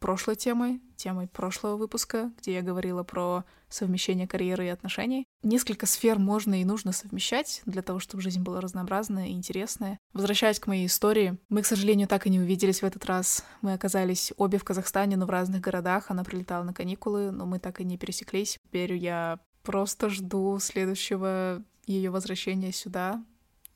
прошлой 0.02 0.36
темой, 0.36 0.82
темой 0.98 1.28
прошлого 1.28 1.78
выпуска, 1.78 2.32
где 2.40 2.56
я 2.56 2.62
говорила 2.62 3.04
про 3.04 3.46
совмещение 3.70 4.28
карьеры 4.28 4.66
и 4.66 4.70
отношений. 4.70 5.26
Несколько 5.44 5.86
сфер 5.86 6.20
можно 6.20 6.60
и 6.60 6.66
нужно 6.66 6.92
совмещать 6.92 7.62
для 7.66 7.82
того, 7.82 8.00
чтобы 8.00 8.22
жизнь 8.22 8.42
была 8.42 8.60
разнообразная 8.60 9.28
и 9.28 9.32
интересная. 9.32 9.98
Возвращаясь 10.12 10.60
к 10.60 10.68
моей 10.68 10.88
истории, 10.88 11.38
мы, 11.48 11.62
к 11.62 11.68
сожалению, 11.68 12.08
так 12.08 12.28
и 12.28 12.30
не 12.30 12.40
увиделись 12.40 12.82
в 12.82 12.86
этот 12.86 13.06
раз. 13.06 13.46
Мы 13.62 13.74
оказались 13.74 14.34
обе 14.36 14.58
в 14.58 14.66
Казахстане, 14.66 15.16
но 15.16 15.26
в 15.26 15.30
разных 15.30 15.62
городах. 15.62 16.10
Она 16.10 16.24
прилетала 16.24 16.64
на 16.64 16.74
каникулы, 16.74 17.32
но 17.32 17.46
мы 17.46 17.60
так 17.60 17.80
и 17.80 17.86
не 17.86 17.98
пересеклись. 17.98 18.58
Теперь 18.68 18.96
я 18.96 19.40
просто 19.64 20.10
жду 20.10 20.58
следующего 20.60 21.64
ее 21.86 22.10
возвращения 22.10 22.72
сюда, 22.72 23.24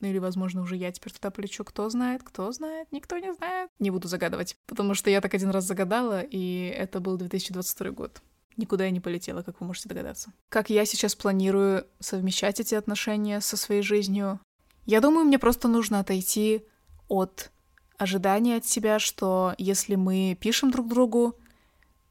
или, 0.02 0.18
возможно, 0.18 0.62
уже 0.62 0.76
я 0.76 0.92
теперь 0.92 1.14
туда 1.14 1.32
полечу. 1.32 1.64
Кто 1.64 1.90
знает, 1.90 2.24
кто 2.24 2.52
знает, 2.52 2.92
никто 2.92 3.18
не 3.18 3.34
знает. 3.34 3.70
Не 3.80 3.92
буду 3.92 4.08
загадывать, 4.08 4.58
потому 4.66 4.94
что 4.94 5.10
я 5.10 5.22
так 5.22 5.34
один 5.34 5.50
раз 5.50 5.66
загадала, 5.66 6.22
и 6.22 6.74
это 6.76 7.00
был 7.00 7.18
2022 7.18 7.92
год. 7.92 8.22
Никуда 8.58 8.86
я 8.86 8.92
не 8.92 9.02
полетела, 9.02 9.42
как 9.42 9.60
вы 9.60 9.68
можете 9.68 9.90
догадаться. 9.90 10.32
Как 10.50 10.70
я 10.70 10.86
сейчас 10.86 11.16
планирую 11.16 11.86
совмещать 12.00 12.60
эти 12.60 12.76
отношения 12.76 13.42
со 13.42 13.58
своей 13.58 13.82
жизнью? 13.82 14.40
Я 14.86 15.02
думаю, 15.02 15.26
мне 15.26 15.40
просто 15.40 15.68
нужно 15.68 16.00
отойти 16.00 16.66
от 17.08 17.52
ожидания 17.98 18.58
от 18.58 18.66
себя, 18.66 19.00
что 19.00 19.54
если 19.58 19.96
мы 19.96 20.38
пишем 20.40 20.72
друг 20.72 20.88
другу, 20.88 21.38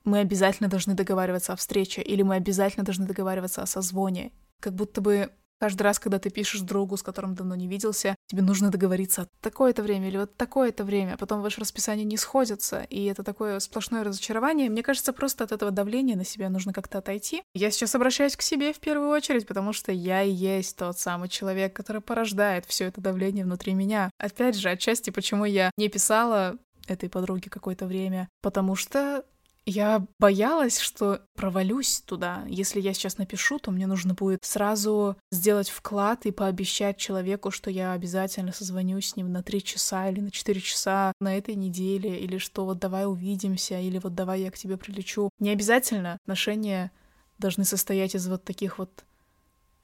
мы 0.05 0.19
обязательно 0.19 0.69
должны 0.69 0.95
договариваться 0.95 1.53
о 1.55 1.57
встрече, 1.57 2.03
или 2.03 2.23
мы 2.23 2.35
обязательно 2.35 2.85
должны 2.85 3.07
договариваться 3.07 3.63
о 3.63 3.67
созвоне. 3.67 4.33
Как 4.61 4.75
будто 4.75 5.01
бы 5.01 5.31
Каждый 5.65 5.85
раз, 5.85 5.99
когда 5.99 6.19
ты 6.19 6.29
пишешь 6.29 6.61
другу, 6.61 6.99
с 6.99 7.03
которым 7.03 7.35
давно 7.35 7.55
не 7.55 7.67
виделся, 7.67 8.17
тебе 8.27 8.43
нужно 8.43 8.69
договориться 8.69 9.31
такое-то 9.41 9.83
время 9.83 10.09
или 10.09 10.19
вот 10.19 10.37
такое-то 10.37 10.85
время, 10.85 11.15
а 11.15 11.17
потом 11.17 11.41
ваше 11.41 11.63
расписание 11.63 12.05
не 12.05 12.19
сходится, 12.19 12.83
и 12.91 13.07
это 13.07 13.23
такое 13.23 13.59
сплошное 13.61 14.05
разочарование. 14.05 14.69
Мне 14.69 14.83
кажется, 14.83 15.15
просто 15.15 15.45
от 15.45 15.53
этого 15.53 15.71
давления 15.71 16.17
на 16.17 16.25
себя 16.27 16.51
нужно 16.51 16.75
как-то 16.75 16.99
отойти. 16.99 17.43
Я 17.55 17.71
сейчас 17.71 17.95
обращаюсь 17.95 18.37
к 18.37 18.43
себе 18.43 18.75
в 18.75 18.79
первую 18.79 19.09
очередь, 19.09 19.47
потому 19.47 19.73
что 19.73 19.91
я 19.91 20.23
и 20.23 20.31
есть 20.31 20.77
тот 20.77 20.99
самый 20.99 21.31
человек, 21.31 21.73
который 21.73 22.03
порождает 22.03 22.67
все 22.67 22.85
это 22.85 23.01
давление 23.01 23.47
внутри 23.47 23.73
меня. 23.73 24.11
Опять 24.19 24.59
же, 24.59 24.69
отчасти, 24.69 25.09
почему 25.09 25.47
я 25.47 25.71
не 25.79 25.89
писала 25.89 26.59
этой 26.89 27.09
подруге 27.09 27.49
какое-то 27.49 27.87
время, 27.87 28.29
потому 28.43 28.77
что 28.77 29.25
я 29.67 30.07
боялась, 30.19 30.79
что 30.79 31.23
провалюсь 31.35 32.01
туда. 32.01 32.45
Если 32.49 32.81
я 32.81 32.93
сейчас 32.93 33.19
напишу, 33.19 33.59
то 33.59 33.71
мне 33.71 33.87
нужно 33.87 34.15
будет 34.15 34.45
сразу 34.45 35.17
сделать 35.31 35.71
вклад 35.71 36.27
и 36.27 36.31
пообещать 36.31 36.99
человеку, 36.99 37.51
что 37.51 37.71
я 37.71 37.93
обязательно 37.93 38.53
созвонюсь 38.53 39.11
с 39.11 39.17
ним 39.17 39.33
на 39.33 39.43
три 39.43 39.63
часа 39.63 40.09
или 40.09 40.21
на 40.21 40.31
четыре 40.31 40.61
часа 40.61 41.13
на 41.21 41.37
этой 41.37 41.55
неделе, 41.55 42.19
или 42.19 42.39
что 42.39 42.65
вот 42.65 42.79
давай 42.79 43.07
увидимся, 43.07 43.79
или 43.79 43.99
вот 43.99 44.15
давай 44.15 44.43
я 44.43 44.51
к 44.51 44.59
тебе 44.59 44.77
прилечу. 44.77 45.31
Не 45.39 45.51
обязательно 45.51 46.15
отношения 46.15 46.93
должны 47.39 47.65
состоять 47.65 48.15
из 48.15 48.29
вот 48.29 48.45
таких 48.45 48.79
вот 48.79 49.05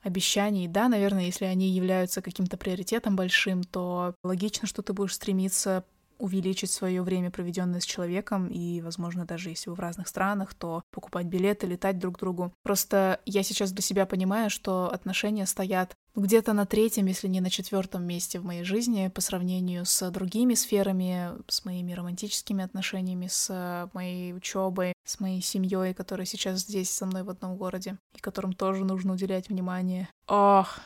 обещаний. 0.01 0.67
Да, 0.67 0.89
наверное, 0.89 1.25
если 1.25 1.45
они 1.45 1.69
являются 1.69 2.21
каким-то 2.21 2.57
приоритетом 2.57 3.15
большим, 3.15 3.63
то 3.63 4.15
логично, 4.23 4.67
что 4.67 4.81
ты 4.81 4.93
будешь 4.93 5.15
стремиться 5.15 5.85
увеличить 6.21 6.71
свое 6.71 7.01
время, 7.01 7.31
проведенное 7.31 7.79
с 7.79 7.85
человеком, 7.85 8.47
и, 8.47 8.79
возможно, 8.81 9.25
даже 9.25 9.49
если 9.49 9.71
вы 9.71 9.75
в 9.75 9.79
разных 9.79 10.07
странах, 10.07 10.53
то 10.53 10.83
покупать 10.91 11.25
билеты, 11.25 11.65
летать 11.65 11.97
друг 11.97 12.17
к 12.17 12.19
другу. 12.19 12.53
Просто 12.61 13.19
я 13.25 13.41
сейчас 13.41 13.71
для 13.71 13.81
себя 13.81 14.05
понимаю, 14.05 14.51
что 14.51 14.91
отношения 14.93 15.47
стоят 15.47 15.95
где-то 16.15 16.53
на 16.53 16.67
третьем, 16.67 17.07
если 17.07 17.27
не 17.27 17.41
на 17.41 17.49
четвертом 17.49 18.03
месте 18.03 18.39
в 18.39 18.45
моей 18.45 18.63
жизни 18.63 19.07
по 19.07 19.19
сравнению 19.21 19.85
с 19.85 20.11
другими 20.11 20.53
сферами, 20.53 21.31
с 21.47 21.65
моими 21.65 21.93
романтическими 21.93 22.63
отношениями, 22.63 23.27
с 23.27 23.89
моей 23.93 24.33
учебой, 24.33 24.93
с 25.03 25.19
моей 25.19 25.41
семьей, 25.41 25.95
которая 25.95 26.25
сейчас 26.25 26.59
здесь 26.59 26.91
со 26.91 27.07
мной 27.07 27.23
в 27.23 27.29
одном 27.31 27.57
городе, 27.57 27.97
и 28.13 28.19
которым 28.19 28.53
тоже 28.53 28.85
нужно 28.85 29.13
уделять 29.13 29.49
внимание. 29.49 30.07
Ох, 30.27 30.79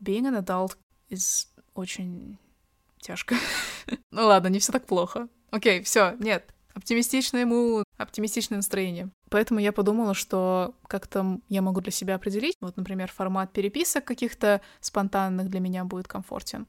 being 0.00 0.26
an 0.26 0.38
adult 0.40 0.76
is 1.10 1.48
очень 1.74 2.38
тяжко. 3.00 3.34
ну 4.10 4.26
ладно, 4.26 4.48
не 4.48 4.58
все 4.58 4.72
так 4.72 4.86
плохо. 4.86 5.28
Окей, 5.50 5.82
все, 5.82 6.16
нет. 6.18 6.52
Оптимистичный 6.74 7.42
ему, 7.42 7.84
оптимистичное 7.98 8.56
настроение. 8.56 9.10
Поэтому 9.28 9.60
я 9.60 9.72
подумала, 9.72 10.14
что 10.14 10.74
как-то 10.86 11.38
я 11.48 11.62
могу 11.62 11.80
для 11.80 11.92
себя 11.92 12.14
определить. 12.14 12.56
Вот, 12.60 12.76
например, 12.76 13.10
формат 13.12 13.52
переписок 13.52 14.04
каких-то 14.04 14.60
спонтанных 14.80 15.48
для 15.48 15.60
меня 15.60 15.84
будет 15.84 16.08
комфортен. 16.08 16.66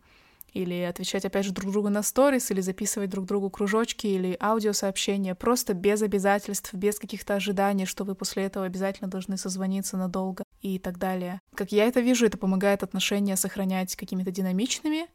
Или 0.54 0.82
отвечать, 0.82 1.26
опять 1.26 1.46
же, 1.46 1.52
друг 1.52 1.72
другу 1.72 1.90
на 1.90 2.04
сторис, 2.04 2.52
или 2.52 2.62
записывать 2.62 3.10
друг 3.10 3.26
другу 3.26 3.50
кружочки, 3.50 4.06
или 4.06 4.38
аудиосообщения, 4.40 5.34
просто 5.34 5.74
без 5.74 6.02
обязательств, 6.04 6.74
без 6.74 7.00
каких-то 7.00 7.36
ожиданий, 7.36 7.88
что 7.88 8.04
вы 8.04 8.14
после 8.14 8.44
этого 8.44 8.66
обязательно 8.66 9.10
должны 9.10 9.38
созвониться 9.38 9.98
надолго 9.98 10.44
и 10.62 10.78
так 10.78 11.00
далее. 11.00 11.40
Как 11.56 11.72
я 11.72 11.86
это 11.86 12.02
вижу, 12.02 12.28
это 12.28 12.38
помогает 12.38 12.84
отношения 12.84 13.36
сохранять 13.36 13.96
какими-то 13.96 14.30
динамичными, 14.30 15.08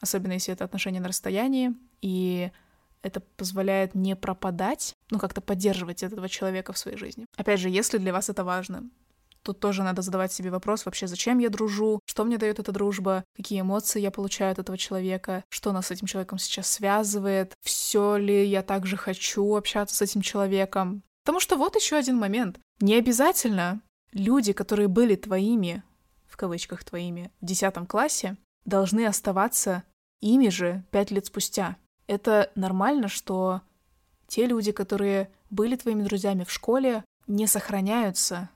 особенно 0.00 0.32
если 0.32 0.52
это 0.52 0.64
отношения 0.64 1.00
на 1.00 1.08
расстоянии, 1.08 1.74
и 2.02 2.50
это 3.02 3.20
позволяет 3.20 3.94
не 3.94 4.16
пропадать, 4.16 4.94
ну, 5.10 5.18
как-то 5.18 5.40
поддерживать 5.40 6.02
этого 6.02 6.28
человека 6.28 6.72
в 6.72 6.78
своей 6.78 6.96
жизни. 6.96 7.26
Опять 7.36 7.60
же, 7.60 7.68
если 7.68 7.98
для 7.98 8.12
вас 8.12 8.28
это 8.28 8.44
важно, 8.44 8.88
тут 9.42 9.60
тоже 9.60 9.84
надо 9.84 10.02
задавать 10.02 10.32
себе 10.32 10.50
вопрос 10.50 10.84
вообще, 10.84 11.06
зачем 11.06 11.38
я 11.38 11.48
дружу, 11.48 12.00
что 12.04 12.24
мне 12.24 12.36
дает 12.36 12.58
эта 12.58 12.72
дружба, 12.72 13.24
какие 13.36 13.60
эмоции 13.60 14.00
я 14.00 14.10
получаю 14.10 14.52
от 14.52 14.58
этого 14.58 14.76
человека, 14.76 15.44
что 15.48 15.72
нас 15.72 15.86
с 15.86 15.90
этим 15.92 16.08
человеком 16.08 16.38
сейчас 16.38 16.68
связывает, 16.68 17.54
все 17.62 18.16
ли 18.16 18.44
я 18.44 18.62
также 18.62 18.96
хочу 18.96 19.54
общаться 19.54 19.94
с 19.94 20.02
этим 20.02 20.20
человеком. 20.20 21.02
Потому 21.24 21.40
что 21.40 21.56
вот 21.56 21.76
еще 21.76 21.96
один 21.96 22.18
момент. 22.18 22.58
Не 22.80 22.96
обязательно 22.96 23.80
люди, 24.12 24.52
которые 24.52 24.88
были 24.88 25.14
твоими, 25.14 25.82
в 26.26 26.36
кавычках 26.36 26.84
твоими, 26.84 27.30
в 27.40 27.46
десятом 27.46 27.86
классе, 27.86 28.36
должны 28.66 29.06
оставаться 29.06 29.84
ими 30.20 30.48
же 30.48 30.84
пять 30.90 31.10
лет 31.10 31.26
спустя. 31.26 31.76
Это 32.06 32.52
нормально, 32.54 33.08
что 33.08 33.62
те 34.26 34.46
люди, 34.46 34.72
которые 34.72 35.30
были 35.50 35.76
твоими 35.76 36.02
друзьями 36.02 36.44
в 36.44 36.52
школе, 36.52 37.04
не 37.26 37.46
сохраняются 37.46 38.50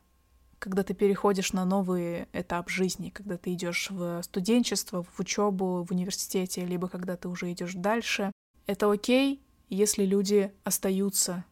когда 0.61 0.83
ты 0.83 0.95
переходишь 0.95 1.53
на 1.53 1.65
новый 1.65 2.29
этап 2.33 2.69
жизни, 2.69 3.09
когда 3.09 3.37
ты 3.39 3.55
идешь 3.55 3.91
в 3.91 4.23
студенчество, 4.23 5.03
в 5.03 5.19
учебу 5.19 5.83
в 5.83 5.91
университете, 5.91 6.65
либо 6.67 6.87
когда 6.87 7.17
ты 7.17 7.29
уже 7.29 7.51
идешь 7.51 7.73
дальше. 7.75 8.31
Это 8.67 8.93
окей, 8.93 9.43
если 9.71 10.05
люди 10.05 10.53
остаются 10.63 11.45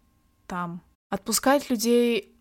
там. 0.47 0.83
Отпускать 1.09 1.71
людей 1.71 2.38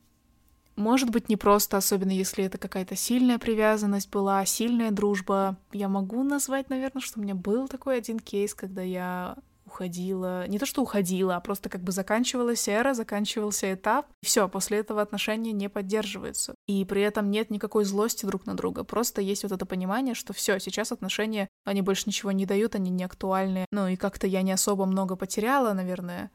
может 0.77 1.09
быть 1.09 1.27
непросто, 1.27 1.77
особенно 1.77 2.11
если 2.11 2.45
это 2.45 2.57
какая-то 2.57 2.95
сильная 2.95 3.39
привязанность 3.39 4.09
была, 4.09 4.45
сильная 4.45 4.91
дружба. 4.91 5.57
Я 5.73 5.89
могу 5.89 6.23
назвать, 6.23 6.69
наверное, 6.69 7.01
что 7.01 7.19
у 7.19 7.23
меня 7.23 7.35
был 7.35 7.67
такой 7.67 7.97
один 7.97 8.19
кейс, 8.19 8.53
когда 8.53 8.81
я 8.81 9.35
уходила, 9.67 10.47
не 10.47 10.59
то 10.59 10.65
что 10.65 10.81
уходила, 10.81 11.35
а 11.35 11.41
просто 11.41 11.69
как 11.69 11.81
бы 11.81 11.91
заканчивалась 11.91 12.67
эра, 12.67 12.93
заканчивался 12.93 13.73
этап, 13.73 14.07
и 14.23 14.25
все, 14.25 14.47
после 14.47 14.79
этого 14.79 15.01
отношения 15.01 15.51
не 15.51 15.69
поддерживаются. 15.69 16.55
И 16.67 16.85
при 16.85 17.01
этом 17.01 17.29
нет 17.29 17.49
никакой 17.49 17.83
злости 17.83 18.25
друг 18.25 18.45
на 18.45 18.55
друга, 18.55 18.83
просто 18.83 19.21
есть 19.21 19.43
вот 19.43 19.51
это 19.51 19.65
понимание, 19.65 20.15
что 20.15 20.33
все, 20.33 20.57
сейчас 20.59 20.91
отношения, 20.91 21.49
они 21.65 21.81
больше 21.81 22.03
ничего 22.07 22.31
не 22.31 22.45
дают, 22.45 22.75
они 22.75 22.89
не 22.89 23.03
актуальны. 23.03 23.65
Ну 23.71 23.87
и 23.87 23.97
как-то 23.97 24.25
я 24.25 24.41
не 24.41 24.53
особо 24.53 24.85
много 24.85 25.15
потеряла, 25.15 25.73
наверное, 25.73 26.31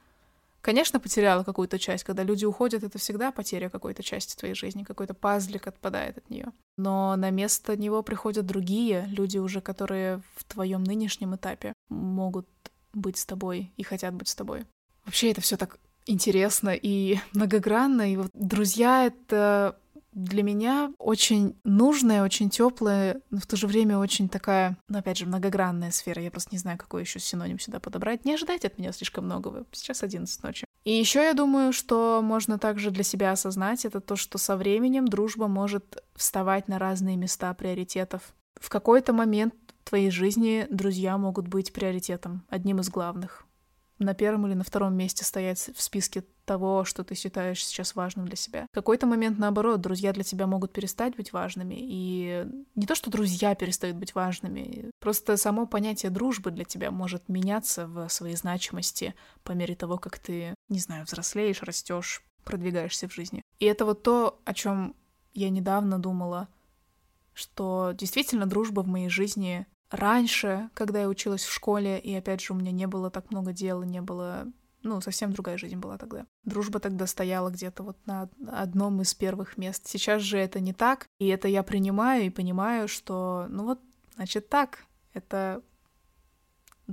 Конечно, 0.62 1.00
потеряла 1.00 1.42
какую-то 1.42 1.78
часть. 1.78 2.04
Когда 2.04 2.22
люди 2.22 2.44
уходят, 2.44 2.84
это 2.84 2.96
всегда 2.98 3.32
потеря 3.32 3.68
какой-то 3.68 4.02
части 4.04 4.36
твоей 4.36 4.54
жизни, 4.54 4.84
какой-то 4.84 5.12
пазлик 5.12 5.66
отпадает 5.66 6.18
от 6.18 6.30
нее. 6.30 6.52
Но 6.78 7.16
на 7.16 7.30
место 7.30 7.76
него 7.76 8.02
приходят 8.04 8.46
другие 8.46 9.04
люди 9.08 9.38
уже, 9.38 9.60
которые 9.60 10.22
в 10.36 10.44
твоем 10.44 10.84
нынешнем 10.84 11.34
этапе 11.34 11.72
могут 11.88 12.46
быть 12.94 13.18
с 13.18 13.26
тобой 13.26 13.72
и 13.76 13.82
хотят 13.82 14.14
быть 14.14 14.28
с 14.28 14.36
тобой. 14.36 14.64
Вообще 15.04 15.32
это 15.32 15.40
все 15.40 15.56
так 15.56 15.78
интересно 16.06 16.70
и 16.70 17.18
многогранно. 17.34 18.12
И 18.12 18.16
вот 18.16 18.30
друзья— 18.32 19.06
это 19.06 19.76
для 20.12 20.42
меня 20.42 20.92
очень 20.98 21.56
нужная, 21.64 22.22
очень 22.22 22.50
теплая, 22.50 23.20
но 23.30 23.38
в 23.38 23.46
то 23.46 23.56
же 23.56 23.66
время 23.66 23.98
очень 23.98 24.28
такая, 24.28 24.76
ну, 24.88 24.98
опять 24.98 25.18
же, 25.18 25.26
многогранная 25.26 25.90
сфера. 25.90 26.22
Я 26.22 26.30
просто 26.30 26.50
не 26.52 26.58
знаю, 26.58 26.78
какой 26.78 27.02
еще 27.02 27.18
синоним 27.18 27.58
сюда 27.58 27.80
подобрать. 27.80 28.24
Не 28.24 28.34
ожидайте 28.34 28.68
от 28.68 28.78
меня 28.78 28.92
слишком 28.92 29.24
многого. 29.24 29.64
Сейчас 29.72 30.02
11 30.02 30.42
ночи. 30.42 30.66
И 30.84 30.92
еще 30.92 31.20
я 31.20 31.32
думаю, 31.32 31.72
что 31.72 32.20
можно 32.22 32.58
также 32.58 32.90
для 32.90 33.04
себя 33.04 33.32
осознать, 33.32 33.84
это 33.84 34.00
то, 34.00 34.16
что 34.16 34.36
со 34.38 34.56
временем 34.56 35.06
дружба 35.06 35.46
может 35.46 36.02
вставать 36.14 36.68
на 36.68 36.78
разные 36.78 37.16
места 37.16 37.54
приоритетов. 37.54 38.34
В 38.60 38.68
какой-то 38.68 39.12
момент 39.12 39.54
твоей 39.84 40.10
жизни 40.10 40.66
друзья 40.70 41.16
могут 41.18 41.48
быть 41.48 41.72
приоритетом, 41.72 42.44
одним 42.48 42.80
из 42.80 42.88
главных. 42.88 43.46
На 44.02 44.14
первом 44.14 44.48
или 44.48 44.54
на 44.54 44.64
втором 44.64 44.94
месте 44.94 45.24
стоять 45.24 45.70
в 45.76 45.80
списке 45.80 46.24
того, 46.44 46.84
что 46.84 47.04
ты 47.04 47.14
считаешь 47.14 47.64
сейчас 47.64 47.94
важным 47.94 48.26
для 48.26 48.34
себя. 48.34 48.66
В 48.72 48.74
какой-то 48.74 49.06
момент, 49.06 49.38
наоборот, 49.38 49.80
друзья 49.80 50.12
для 50.12 50.24
тебя 50.24 50.48
могут 50.48 50.72
перестать 50.72 51.14
быть 51.14 51.32
важными. 51.32 51.76
И 51.78 52.44
не 52.74 52.86
то, 52.86 52.96
что 52.96 53.12
друзья 53.12 53.54
перестают 53.54 53.96
быть 53.96 54.16
важными, 54.16 54.90
просто 54.98 55.36
само 55.36 55.66
понятие 55.66 56.10
дружбы 56.10 56.50
для 56.50 56.64
тебя 56.64 56.90
может 56.90 57.28
меняться 57.28 57.86
в 57.86 58.08
своей 58.08 58.34
значимости 58.34 59.14
по 59.44 59.52
мере 59.52 59.76
того, 59.76 59.98
как 59.98 60.18
ты, 60.18 60.56
не 60.68 60.80
знаю, 60.80 61.04
взрослеешь, 61.04 61.62
растешь, 61.62 62.24
продвигаешься 62.42 63.06
в 63.06 63.14
жизни. 63.14 63.42
И 63.60 63.66
это 63.66 63.84
вот 63.84 64.02
то, 64.02 64.40
о 64.44 64.52
чем 64.52 64.96
я 65.32 65.48
недавно 65.48 66.00
думала, 66.00 66.48
что 67.34 67.92
действительно 67.96 68.46
дружба 68.46 68.80
в 68.80 68.88
моей 68.88 69.08
жизни 69.08 69.64
раньше, 69.92 70.70
когда 70.74 71.02
я 71.02 71.08
училась 71.08 71.44
в 71.44 71.52
школе, 71.52 71.98
и 71.98 72.14
опять 72.14 72.40
же 72.40 72.52
у 72.52 72.56
меня 72.56 72.72
не 72.72 72.86
было 72.86 73.10
так 73.10 73.30
много 73.30 73.52
дел, 73.52 73.82
не 73.82 74.00
было... 74.00 74.46
Ну, 74.82 75.00
совсем 75.00 75.32
другая 75.32 75.58
жизнь 75.58 75.76
была 75.76 75.96
тогда. 75.96 76.26
Дружба 76.42 76.80
тогда 76.80 77.06
стояла 77.06 77.50
где-то 77.50 77.84
вот 77.84 77.96
на 78.04 78.28
одном 78.48 79.00
из 79.00 79.14
первых 79.14 79.56
мест. 79.56 79.86
Сейчас 79.86 80.22
же 80.22 80.38
это 80.38 80.58
не 80.58 80.72
так, 80.72 81.06
и 81.20 81.28
это 81.28 81.46
я 81.46 81.62
принимаю 81.62 82.24
и 82.24 82.30
понимаю, 82.30 82.88
что, 82.88 83.46
ну 83.48 83.64
вот, 83.64 83.80
значит 84.16 84.48
так. 84.48 84.84
Это 85.12 85.62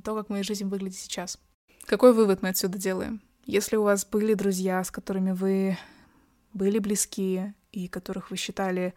то, 0.03 0.15
как 0.15 0.29
моя 0.29 0.43
жизнь 0.43 0.65
выглядит 0.65 0.97
сейчас. 0.97 1.39
Какой 1.85 2.13
вывод 2.13 2.43
мы 2.43 2.49
отсюда 2.49 2.77
делаем? 2.77 3.21
Если 3.45 3.75
у 3.75 3.83
вас 3.83 4.05
были 4.05 4.35
друзья, 4.35 4.83
с 4.83 4.91
которыми 4.91 5.31
вы 5.31 5.75
были 6.53 6.77
близки 6.77 7.53
и 7.71 7.87
которых 7.87 8.29
вы 8.29 8.37
считали 8.37 8.93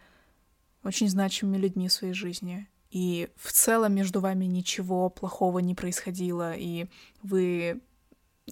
очень 0.83 1.09
значимыми 1.09 1.57
людьми 1.57 1.87
в 1.87 1.93
своей 1.93 2.13
жизни, 2.13 2.67
и 2.93 3.29
в 3.35 3.51
целом 3.51 3.95
между 3.95 4.21
вами 4.21 4.45
ничего 4.45 5.09
плохого 5.09 5.57
не 5.57 5.73
происходило, 5.73 6.53
и 6.53 6.85
вы 7.23 7.81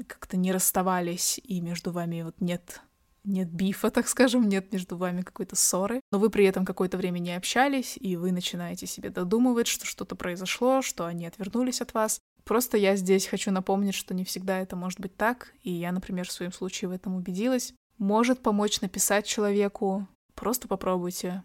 как-то 0.08 0.36
не 0.36 0.52
расставались, 0.52 1.40
и 1.44 1.62
между 1.62 1.92
вами 1.92 2.24
вот 2.24 2.42
нет 2.42 2.82
нет 3.24 3.52
бифа, 3.52 3.92
так 3.92 4.08
скажем, 4.08 4.50
нет 4.50 4.74
между 4.74 4.98
вами 4.98 5.22
какой-то 5.22 5.56
ссоры, 5.56 6.02
но 6.12 6.18
вы 6.18 6.32
при 6.32 6.46
этом 6.46 6.66
какое-то 6.66 6.98
время 6.98 7.20
не 7.20 7.36
общались, 7.36 7.98
и 8.02 8.16
вы 8.16 8.32
начинаете 8.32 8.88
себе 8.88 9.12
додумывать, 9.12 9.68
что 9.68 9.86
что-то 9.86 10.16
произошло, 10.16 10.82
что 10.82 11.06
они 11.06 11.28
отвернулись 11.28 11.82
от 11.82 11.94
вас. 11.94 12.20
Просто 12.44 12.78
я 12.78 12.96
здесь 12.96 13.28
хочу 13.28 13.52
напомнить, 13.52 13.94
что 13.94 14.16
не 14.16 14.26
всегда 14.26 14.58
это 14.58 14.76
может 14.76 15.00
быть 15.00 15.16
так, 15.16 15.54
и 15.62 15.72
я, 15.72 15.92
например, 15.92 16.28
в 16.28 16.32
своем 16.32 16.52
случае 16.52 16.90
в 16.90 16.94
этом 16.94 17.14
убедилась. 17.14 17.76
Может 18.00 18.40
помочь 18.40 18.82
написать 18.82 19.28
человеку, 19.28 20.08
просто 20.34 20.68
попробуйте, 20.68 21.44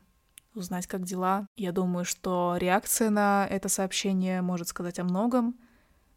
узнать, 0.56 0.86
как 0.86 1.04
дела. 1.04 1.46
Я 1.56 1.72
думаю, 1.72 2.04
что 2.04 2.56
реакция 2.58 3.10
на 3.10 3.46
это 3.48 3.68
сообщение 3.68 4.42
может 4.42 4.68
сказать 4.68 4.98
о 4.98 5.04
многом. 5.04 5.56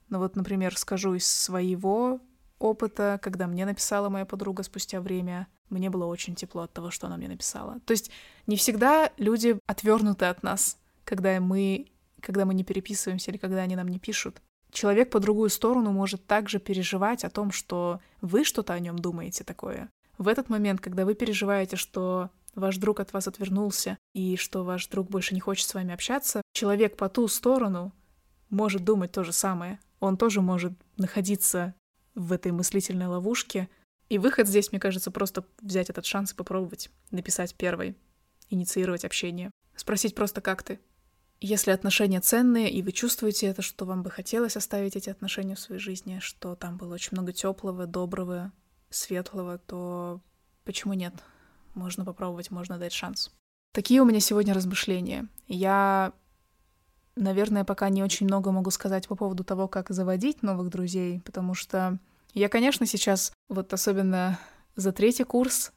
Но 0.09 0.19
вот, 0.19 0.35
например, 0.35 0.77
скажу 0.77 1.13
из 1.13 1.27
своего 1.27 2.19
опыта, 2.57 3.19
когда 3.21 3.47
мне 3.47 3.65
написала 3.65 4.09
моя 4.09 4.25
подруга 4.25 4.63
спустя 4.63 5.01
время, 5.01 5.47
мне 5.69 5.89
было 5.89 6.05
очень 6.05 6.35
тепло 6.35 6.63
от 6.63 6.73
того, 6.73 6.91
что 6.91 7.07
она 7.07 7.17
мне 7.17 7.27
написала. 7.27 7.79
То 7.85 7.91
есть 7.91 8.11
не 8.47 8.57
всегда 8.57 9.11
люди 9.17 9.59
отвернуты 9.65 10.25
от 10.25 10.43
нас, 10.43 10.77
когда 11.03 11.39
мы, 11.39 11.87
когда 12.21 12.45
мы 12.45 12.53
не 12.53 12.63
переписываемся 12.63 13.31
или 13.31 13.37
когда 13.37 13.61
они 13.61 13.75
нам 13.75 13.87
не 13.87 13.99
пишут. 13.99 14.41
Человек 14.71 15.09
по 15.09 15.19
другую 15.19 15.49
сторону 15.49 15.91
может 15.91 16.25
также 16.27 16.59
переживать 16.59 17.23
о 17.23 17.29
том, 17.29 17.51
что 17.51 18.01
вы 18.21 18.43
что-то 18.43 18.73
о 18.73 18.79
нем 18.79 18.99
думаете 18.99 19.43
такое. 19.43 19.89
В 20.17 20.27
этот 20.27 20.49
момент, 20.49 20.81
когда 20.81 21.05
вы 21.05 21.15
переживаете, 21.15 21.75
что 21.75 22.29
ваш 22.59 22.77
друг 22.77 22.99
от 22.99 23.13
вас 23.13 23.27
отвернулся 23.27 23.97
и 24.13 24.35
что 24.35 24.63
ваш 24.63 24.87
друг 24.87 25.09
больше 25.09 25.33
не 25.33 25.39
хочет 25.39 25.67
с 25.67 25.73
вами 25.73 25.93
общаться, 25.93 26.41
человек 26.53 26.97
по 26.97 27.09
ту 27.09 27.27
сторону 27.27 27.93
может 28.49 28.83
думать 28.83 29.11
то 29.11 29.23
же 29.23 29.33
самое. 29.33 29.79
Он 29.99 30.17
тоже 30.17 30.41
может 30.41 30.73
находиться 30.97 31.73
в 32.15 32.31
этой 32.31 32.51
мыслительной 32.51 33.07
ловушке. 33.07 33.69
И 34.09 34.17
выход 34.17 34.47
здесь, 34.47 34.71
мне 34.71 34.79
кажется, 34.79 35.11
просто 35.11 35.45
взять 35.61 35.89
этот 35.89 36.05
шанс 36.05 36.31
и 36.31 36.35
попробовать 36.35 36.89
написать 37.11 37.55
первой, 37.55 37.95
инициировать 38.49 39.05
общение. 39.05 39.51
Спросить 39.75 40.15
просто, 40.15 40.41
как 40.41 40.63
ты. 40.63 40.79
Если 41.41 41.71
отношения 41.71 42.19
ценные, 42.19 42.69
и 42.69 42.81
вы 42.81 42.91
чувствуете 42.91 43.47
это, 43.47 43.61
что 43.61 43.85
вам 43.85 44.03
бы 44.03 44.09
хотелось 44.09 44.57
оставить 44.57 44.97
эти 44.97 45.09
отношения 45.09 45.55
в 45.55 45.59
своей 45.59 45.79
жизни, 45.79 46.19
что 46.19 46.55
там 46.55 46.77
было 46.77 46.95
очень 46.95 47.11
много 47.13 47.31
теплого, 47.31 47.85
доброго, 47.85 48.51
светлого, 48.89 49.57
то 49.57 50.21
почему 50.65 50.93
нет? 50.93 51.13
Можно 51.73 52.05
попробовать, 52.05 52.51
можно 52.51 52.77
дать 52.77 52.93
шанс. 52.93 53.31
Такие 53.73 54.01
у 54.01 54.05
меня 54.05 54.19
сегодня 54.19 54.53
размышления. 54.53 55.27
Я, 55.47 56.13
наверное, 57.15 57.63
пока 57.63 57.89
не 57.89 58.03
очень 58.03 58.25
много 58.25 58.51
могу 58.51 58.71
сказать 58.71 59.07
по 59.07 59.15
поводу 59.15 59.43
того, 59.43 59.67
как 59.67 59.89
заводить 59.89 60.41
новых 60.41 60.69
друзей, 60.69 61.21
потому 61.21 61.53
что 61.53 61.99
я, 62.33 62.49
конечно, 62.49 62.85
сейчас, 62.85 63.31
вот 63.47 63.73
особенно 63.73 64.39
за 64.75 64.91
третий 64.91 65.23
курс, 65.23 65.71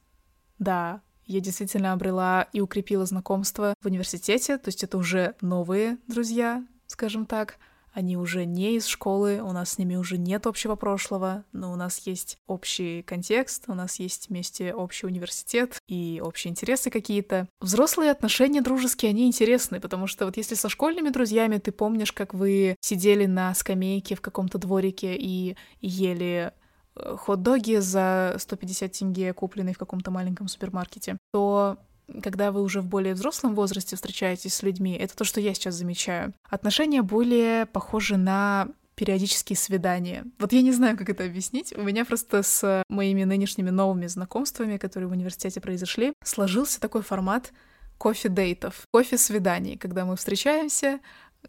да, 0.59 1.00
я 1.26 1.40
действительно 1.40 1.92
обрела 1.92 2.48
и 2.52 2.61
укрепила 2.61 3.07
знакомство 3.07 3.74
в 3.81 3.87
университете, 3.87 4.59
то 4.59 4.68
есть 4.68 4.85
это 4.85 4.98
уже 4.98 5.35
новые 5.40 5.98
друзья, 6.07 6.64
скажем 6.87 7.26
так, 7.26 7.59
они 7.92 8.16
уже 8.16 8.44
не 8.44 8.76
из 8.76 8.87
школы, 8.87 9.40
у 9.42 9.52
нас 9.52 9.72
с 9.72 9.78
ними 9.78 9.96
уже 9.96 10.18
нет 10.18 10.46
общего 10.46 10.76
прошлого, 10.76 11.44
но 11.52 11.72
у 11.72 11.76
нас 11.76 11.98
есть 12.07 12.38
общий 12.46 13.02
контекст, 13.02 13.64
у 13.68 13.74
нас 13.74 13.98
есть 13.98 14.28
вместе 14.28 14.74
общий 14.74 15.07
университет 15.07 15.78
и 15.88 16.20
общие 16.24 16.50
интересы 16.50 16.90
какие-то. 16.90 17.48
Взрослые 17.61 18.11
отношения 18.11 18.62
дружеские, 18.62 19.11
они 19.11 19.26
интересны, 19.26 19.81
потому 19.81 20.07
что 20.07 20.24
вот 20.24 20.37
если 20.37 20.55
со 20.55 20.68
школьными 20.68 21.11
друзьями 21.11 21.59
ты 21.59 21.72
помнишь, 21.72 22.12
как 22.12 22.35
вы 22.35 22.76
сидели 22.81 23.26
на 23.26 23.55
скамейке 23.55 24.14
в 24.14 24.20
каком-то 24.20 24.59
дворике 24.59 25.14
и 25.16 25.57
ели 25.81 26.52
э, 26.96 27.16
хот-доги 27.18 27.76
за 27.76 28.37
150 28.38 28.92
тенге, 28.92 29.33
купленные 29.35 29.74
в 29.74 29.78
каком-то 29.78 30.11
маленьком 30.11 30.48
супермаркете, 30.48 31.18
то 31.33 31.78
когда 32.23 32.53
вы 32.53 32.62
уже 32.62 32.81
в 32.81 32.87
более 32.87 33.15
взрослом 33.15 33.55
возрасте 33.55 33.97
встречаетесь 33.97 34.55
с 34.55 34.62
людьми, 34.62 34.95
это 34.95 35.17
то, 35.17 35.25
что 35.25 35.41
я 35.41 35.55
сейчас 35.55 35.75
замечаю. 35.75 36.33
Отношения 36.49 37.03
более 37.03 37.67
похожи 37.67 38.17
на 38.17 38.69
периодические 38.95 39.57
свидания. 39.57 40.25
Вот 40.38 40.53
я 40.53 40.62
не 40.62 40.73
знаю, 40.73 40.97
как 40.97 41.09
это 41.09 41.25
объяснить. 41.25 41.73
У 41.77 41.83
меня 41.83 42.05
просто 42.05 42.43
с 42.43 42.83
моими 42.88 43.25
нынешними 43.25 43.71
новыми 43.71 44.07
знакомствами, 44.07 44.77
которые 44.77 45.09
в 45.09 45.12
университете 45.12 45.61
произошли, 45.61 46.12
сложился 46.23 46.81
такой 46.81 47.03
формат 47.03 47.53
кофе-дейтов, 47.99 48.88
кофе-свиданий, 48.91 49.77
когда 49.77 50.05
мы 50.05 50.17
встречаемся, 50.17 50.99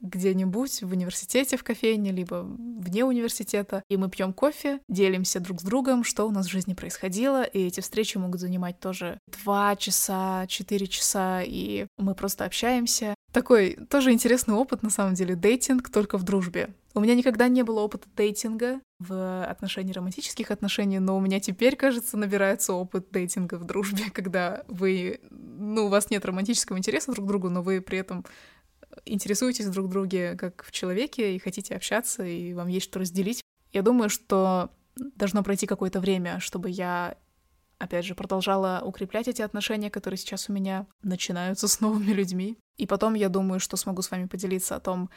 где-нибудь 0.02 0.84
в 0.84 0.92
университете 0.92 1.58
в 1.58 1.64
кофейне, 1.64 2.12
либо 2.12 2.46
вне 2.46 3.06
университета, 3.06 3.84
и 3.90 3.98
мы 3.98 4.10
пьем 4.10 4.34
кофе, 4.34 4.80
делимся 4.90 5.40
друг 5.40 5.62
с 5.62 5.64
другом, 5.64 6.04
что 6.04 6.28
у 6.28 6.32
нас 6.32 6.48
в 6.48 6.52
жизни 6.52 6.74
происходило, 6.74 7.44
и 7.44 7.60
эти 7.68 7.80
встречи 7.80 8.18
могут 8.18 8.40
занимать 8.40 8.80
тоже 8.80 9.20
два 9.44 9.76
часа, 9.76 10.46
четыре 10.48 10.88
часа, 10.88 11.42
и 11.44 11.88
мы 11.98 12.16
просто 12.16 12.46
общаемся. 12.46 13.16
Такой 13.32 13.78
тоже 13.90 14.12
интересный 14.12 14.54
опыт, 14.54 14.84
на 14.84 14.90
самом 14.90 15.16
деле, 15.16 15.36
дейтинг 15.36 15.90
только 15.90 16.18
в 16.18 16.24
дружбе. 16.24 16.70
У 16.94 17.00
меня 17.00 17.16
никогда 17.16 17.48
не 17.48 17.64
было 17.64 17.80
опыта 17.80 18.08
дейтинга 18.16 18.80
в 19.00 19.44
отношении 19.46 19.92
романтических 19.92 20.52
отношений, 20.52 21.00
но 21.00 21.18
у 21.18 21.20
меня 21.20 21.40
теперь, 21.40 21.76
кажется, 21.76 22.18
набирается 22.18 22.74
опыт 22.74 23.08
дейтинга 23.12 23.56
в 23.56 23.66
дружбе, 23.66 24.06
когда 24.14 24.64
вы, 24.68 25.20
ну, 25.32 25.86
у 25.86 25.90
вас 25.90 26.12
нет 26.12 26.24
романтического 26.26 26.78
интереса 26.78 27.12
друг 27.12 27.26
к 27.26 27.28
другу, 27.28 27.50
но 27.50 27.64
вы 27.64 27.82
при 27.82 27.98
этом 27.98 28.24
интересуетесь 29.06 29.68
друг 29.68 29.90
друге 29.90 30.36
как 30.36 30.64
в 30.64 30.72
человеке 30.72 31.36
и 31.36 31.40
хотите 31.40 31.76
общаться, 31.76 32.26
и 32.26 32.54
вам 32.54 32.68
есть 32.68 32.86
что 32.86 33.00
разделить. 33.00 33.42
Я 33.72 33.82
думаю, 33.82 34.10
что 34.10 34.72
должно 34.96 35.44
пройти 35.44 35.66
какое-то 35.66 36.00
время, 36.00 36.40
чтобы 36.40 36.70
я, 36.70 37.18
опять 37.80 38.06
же, 38.06 38.16
продолжала 38.16 38.82
укреплять 38.86 39.28
эти 39.28 39.42
отношения, 39.42 39.90
которые 39.90 40.18
сейчас 40.18 40.50
у 40.50 40.54
меня 40.54 40.88
начинаются 41.02 41.68
с 41.68 41.80
новыми 41.82 42.12
людьми. 42.12 42.58
И 42.78 42.86
потом 42.88 43.14
я 43.14 43.30
думаю, 43.30 43.60
что 43.60 43.78
смогу 43.78 44.02
с 44.02 44.12
вами 44.12 44.28
поделиться 44.28 44.76
о 44.76 44.80
том, 44.80 45.10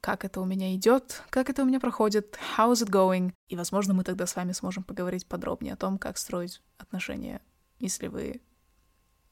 как 0.00 0.24
это 0.24 0.40
у 0.40 0.44
меня 0.44 0.74
идет, 0.74 1.22
как 1.30 1.48
это 1.48 1.62
у 1.62 1.64
меня 1.64 1.78
проходит, 1.78 2.36
how's 2.56 2.84
it 2.84 2.90
going. 2.90 3.32
И, 3.48 3.56
возможно, 3.56 3.94
мы 3.94 4.02
тогда 4.02 4.26
с 4.26 4.34
вами 4.34 4.52
сможем 4.52 4.82
поговорить 4.82 5.26
подробнее 5.26 5.74
о 5.74 5.76
том, 5.76 5.98
как 5.98 6.18
строить 6.18 6.60
отношения, 6.78 7.40
если 7.78 8.08
вы 8.08 8.40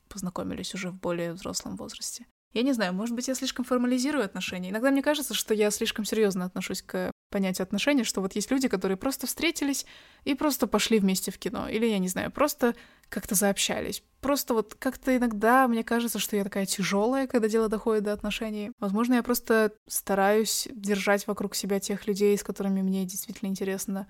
познакомились 0.09 0.75
уже 0.75 0.91
в 0.91 0.95
более 0.95 1.33
взрослом 1.33 1.77
возрасте. 1.77 2.27
Я 2.53 2.63
не 2.63 2.73
знаю, 2.73 2.93
может 2.93 3.15
быть, 3.15 3.29
я 3.29 3.35
слишком 3.35 3.65
формализирую 3.65 4.25
отношения. 4.25 4.71
Иногда 4.71 4.91
мне 4.91 5.03
кажется, 5.03 5.35
что 5.35 5.55
я 5.55 5.71
слишком 5.71 6.05
серьезно 6.05 6.45
отношусь 6.47 6.83
к 6.83 7.13
понятию 7.31 7.63
отношений, 7.63 8.03
что 8.03 8.21
вот 8.21 8.35
есть 8.35 8.51
люди, 8.51 8.67
которые 8.67 8.97
просто 8.97 9.29
встретились 9.29 9.87
и 10.25 10.35
просто 10.35 10.67
пошли 10.67 10.99
вместе 10.99 11.31
в 11.31 11.39
кино. 11.39 11.69
Или, 11.69 11.87
я 11.87 11.99
не 11.99 12.09
знаю, 12.09 12.33
просто 12.33 12.75
как-то 13.09 13.37
заобщались. 13.37 14.03
Просто 14.21 14.55
вот 14.55 14.75
как-то 14.75 15.17
иногда 15.17 15.69
мне 15.69 15.85
кажется, 15.85 16.19
что 16.19 16.37
я 16.37 16.43
такая 16.43 16.67
тяжелая, 16.67 17.29
когда 17.29 17.49
дело 17.49 17.69
доходит 17.69 18.05
до 18.05 18.13
отношений. 18.13 18.73
Возможно, 18.81 19.15
я 19.15 19.23
просто 19.23 19.73
стараюсь 19.89 20.67
держать 20.73 21.27
вокруг 21.29 21.55
себя 21.55 21.79
тех 21.79 22.09
людей, 22.09 22.37
с 22.37 22.43
которыми 22.43 22.83
мне 22.83 23.05
действительно 23.05 23.49
интересно 23.49 24.09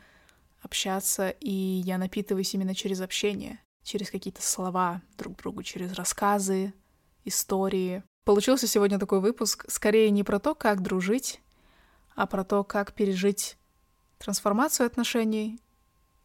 общаться, 0.63 1.29
и 1.29 1.51
я 1.51 1.99
напитываюсь 1.99 2.55
именно 2.55 2.75
через 2.75 3.01
общение, 3.03 3.61
через 3.83 4.11
какие-то 4.11 4.43
слова 4.43 5.03
друг 5.19 5.37
другу, 5.37 5.63
через 5.63 5.93
рассказы, 5.93 6.73
истории. 7.25 8.03
Получился 8.25 8.67
сегодня 8.67 8.99
такой 8.99 9.21
выпуск 9.21 9.65
скорее 9.69 10.11
не 10.11 10.25
про 10.25 10.39
то, 10.39 10.55
как 10.55 10.83
дружить, 10.83 11.41
а 12.15 12.27
про 12.27 12.45
то, 12.45 12.65
как 12.65 12.93
пережить 12.93 13.57
трансформацию 14.19 14.87
отношений 14.87 15.59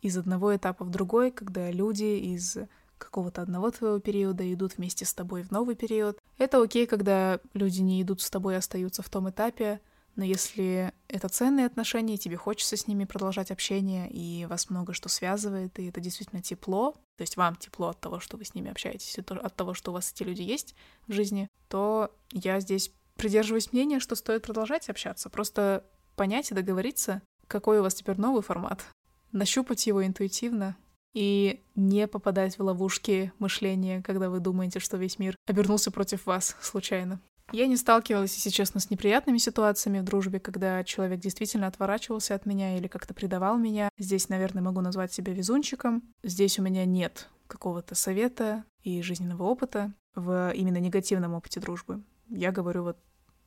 из 0.01 0.17
одного 0.17 0.55
этапа 0.55 0.83
в 0.83 0.89
другой, 0.89 1.31
когда 1.31 1.71
люди 1.71 2.03
из 2.03 2.57
какого-то 2.97 3.41
одного 3.41 3.71
твоего 3.71 3.99
периода 3.99 4.51
идут 4.53 4.77
вместе 4.77 5.05
с 5.05 5.13
тобой 5.13 5.43
в 5.43 5.51
новый 5.51 5.75
период. 5.75 6.19
Это 6.37 6.61
окей, 6.61 6.85
когда 6.85 7.39
люди 7.53 7.81
не 7.81 8.01
идут 8.01 8.21
с 8.21 8.29
тобой, 8.29 8.55
а 8.55 8.59
остаются 8.59 9.01
в 9.01 9.09
том 9.09 9.29
этапе, 9.29 9.79
но 10.15 10.23
если 10.23 10.93
это 11.07 11.27
ценные 11.29 11.65
отношения, 11.65 12.17
тебе 12.17 12.37
хочется 12.37 12.77
с 12.77 12.87
ними 12.87 13.05
продолжать 13.05 13.51
общение, 13.51 14.09
и 14.09 14.45
вас 14.45 14.69
много 14.69 14.93
что 14.93 15.09
связывает, 15.09 15.77
и 15.79 15.87
это 15.87 15.99
действительно 15.99 16.41
тепло, 16.41 16.93
то 17.17 17.21
есть 17.21 17.37
вам 17.37 17.55
тепло 17.55 17.89
от 17.89 17.99
того, 17.99 18.19
что 18.19 18.37
вы 18.37 18.45
с 18.45 18.53
ними 18.53 18.71
общаетесь, 18.71 19.17
от 19.17 19.55
того, 19.55 19.73
что 19.73 19.91
у 19.91 19.93
вас 19.93 20.11
эти 20.11 20.23
люди 20.23 20.41
есть 20.41 20.75
в 21.07 21.13
жизни, 21.13 21.49
то 21.67 22.11
я 22.31 22.59
здесь 22.59 22.91
придерживаюсь 23.15 23.71
мнения, 23.71 23.99
что 23.99 24.15
стоит 24.15 24.43
продолжать 24.43 24.89
общаться. 24.89 25.29
Просто 25.29 25.85
понять 26.15 26.51
и 26.51 26.55
договориться, 26.55 27.21
какой 27.47 27.79
у 27.79 27.83
вас 27.83 27.95
теперь 27.95 28.17
новый 28.17 28.41
формат. 28.41 28.85
Нащупать 29.31 29.85
его 29.87 30.05
интуитивно 30.05 30.77
и 31.13 31.63
не 31.75 32.07
попадать 32.07 32.57
в 32.57 32.63
ловушки 32.63 33.31
мышления, 33.39 34.01
когда 34.01 34.29
вы 34.29 34.39
думаете, 34.39 34.79
что 34.79 34.97
весь 34.97 35.19
мир 35.19 35.35
обернулся 35.45 35.91
против 35.91 36.25
вас 36.25 36.55
случайно. 36.61 37.21
Я 37.51 37.67
не 37.67 37.77
сталкивалась, 37.77 38.35
если 38.35 38.49
честно, 38.49 38.79
с 38.79 38.89
неприятными 38.89 39.37
ситуациями 39.37 39.99
в 39.99 40.03
дружбе, 40.03 40.39
когда 40.39 40.83
человек 40.83 41.19
действительно 41.19 41.67
отворачивался 41.67 42.35
от 42.35 42.45
меня 42.45 42.77
или 42.77 42.87
как-то 42.87 43.13
предавал 43.13 43.57
меня. 43.57 43.89
Здесь, 43.97 44.29
наверное, 44.29 44.63
могу 44.63 44.81
назвать 44.81 45.13
себя 45.13 45.33
везунчиком. 45.33 46.03
Здесь 46.23 46.57
у 46.59 46.63
меня 46.63 46.85
нет 46.85 47.29
какого-то 47.47 47.93
совета 47.93 48.63
и 48.81 49.01
жизненного 49.01 49.43
опыта 49.43 49.93
в 50.15 50.51
именно 50.53 50.77
негативном 50.77 51.33
опыте 51.33 51.59
дружбы. 51.59 52.03
Я 52.29 52.51
говорю 52.51 52.83
вот 52.83 52.97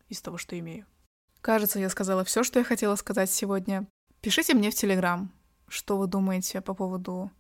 из 0.09 0.23
того, 0.23 0.39
что 0.39 0.59
имею. 0.59 0.87
Кажется, 1.41 1.79
я 1.79 1.89
сказала 1.89 2.25
все, 2.25 2.45
что 2.45 2.59
я 2.59 2.65
хотела 2.65 2.95
сказать 2.95 3.31
сегодня. 3.31 3.87
Пишите 4.21 4.55
мне 4.55 4.71
в 4.71 4.75
Телеграм, 4.75 5.33
что 5.67 5.97
вы 5.97 6.07
думаете 6.07 6.61
по 6.61 6.75
поводу 6.75 7.31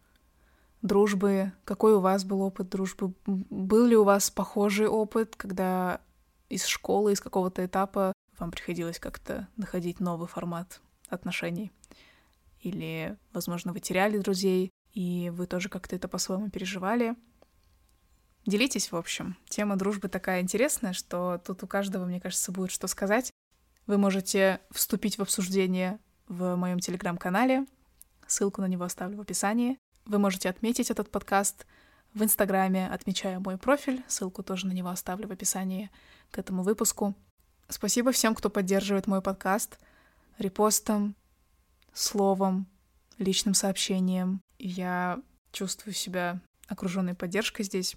дружбы, 0.82 1.52
какой 1.64 1.94
у 1.94 2.00
вас 2.00 2.24
был 2.24 2.42
опыт 2.42 2.68
дружбы, 2.68 3.12
был 3.26 3.86
ли 3.86 3.96
у 3.96 4.04
вас 4.04 4.30
похожий 4.30 4.86
опыт, 4.86 5.34
когда 5.36 6.00
из 6.48 6.64
школы, 6.66 7.12
из 7.12 7.20
какого-то 7.20 7.64
этапа 7.64 8.12
вам 8.38 8.50
приходилось 8.50 8.98
как-то 8.98 9.48
находить 9.56 10.00
новый 10.00 10.28
формат 10.28 10.80
отношений. 11.08 11.72
Или, 12.60 13.16
возможно, 13.32 13.72
вы 13.72 13.80
теряли 13.80 14.18
друзей, 14.18 14.70
и 14.92 15.30
вы 15.30 15.46
тоже 15.46 15.68
как-то 15.68 15.96
это 15.96 16.08
по-своему 16.08 16.50
переживали. 16.50 17.14
Делитесь, 18.46 18.90
в 18.90 18.96
общем. 18.96 19.36
Тема 19.48 19.76
дружбы 19.76 20.08
такая 20.08 20.40
интересная, 20.40 20.92
что 20.92 21.40
тут 21.44 21.62
у 21.62 21.66
каждого, 21.66 22.04
мне 22.04 22.20
кажется, 22.20 22.50
будет 22.50 22.70
что 22.70 22.86
сказать. 22.86 23.30
Вы 23.86 23.98
можете 23.98 24.60
вступить 24.70 25.18
в 25.18 25.22
обсуждение 25.22 25.98
в 26.28 26.56
моем 26.56 26.80
телеграм-канале. 26.80 27.66
Ссылку 28.26 28.60
на 28.60 28.66
него 28.66 28.84
оставлю 28.84 29.18
в 29.18 29.20
описании. 29.20 29.78
Вы 30.04 30.18
можете 30.18 30.48
отметить 30.48 30.90
этот 30.90 31.10
подкаст 31.10 31.66
в 32.18 32.24
Инстаграме, 32.24 32.88
отмечая 32.88 33.38
мой 33.38 33.56
профиль. 33.56 34.02
Ссылку 34.08 34.42
тоже 34.42 34.66
на 34.66 34.72
него 34.72 34.88
оставлю 34.88 35.28
в 35.28 35.32
описании 35.32 35.90
к 36.30 36.38
этому 36.38 36.62
выпуску. 36.62 37.14
Спасибо 37.68 38.12
всем, 38.12 38.34
кто 38.34 38.50
поддерживает 38.50 39.06
мой 39.06 39.22
подкаст 39.22 39.78
репостом, 40.38 41.14
словом, 41.92 42.66
личным 43.18 43.54
сообщением. 43.54 44.40
Я 44.58 45.20
чувствую 45.52 45.94
себя 45.94 46.40
окруженной 46.66 47.14
поддержкой 47.14 47.62
здесь 47.62 47.96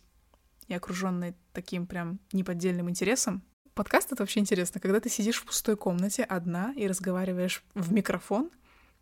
и 0.67 0.73
окруженной 0.73 1.35
таким 1.53 1.87
прям 1.87 2.19
неподдельным 2.31 2.89
интересом. 2.89 3.43
Подкаст— 3.73 4.11
это 4.11 4.23
вообще 4.23 4.39
интересно, 4.39 4.79
когда 4.79 4.99
ты 4.99 5.09
сидишь 5.09 5.37
в 5.37 5.45
пустой 5.45 5.77
комнате 5.77 6.23
одна 6.23 6.73
и 6.75 6.87
разговариваешь 6.87 7.63
в 7.73 7.91
микрофон 7.91 8.51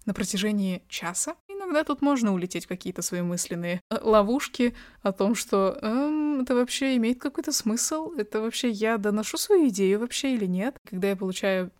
на 0.05 0.13
протяжении 0.13 0.83
часа. 0.87 1.35
Иногда 1.59 1.83
тут 1.83 2.01
можно 2.01 2.33
улететь 2.33 2.65
в 2.65 2.67
какие-то 2.69 3.01
свои 3.01 3.21
мысленные 3.21 3.81
э, 3.89 3.97
ловушки 4.01 4.75
о 5.01 5.11
том, 5.11 5.35
что 5.35 5.77
эм, 5.81 6.41
это 6.41 6.55
вообще 6.55 6.95
имеет 6.95 7.19
какой-то 7.19 7.51
смысл, 7.51 8.13
это 8.13 8.39
вообще 8.39 8.69
я 8.69 8.97
доношу 8.97 9.37
свою 9.37 9.67
идею 9.67 9.99
вообще 9.99 10.35
или 10.35 10.45
нет. 10.45 10.77
Когда 10.89 11.09
я 11.09 11.17
получаю 11.17 11.71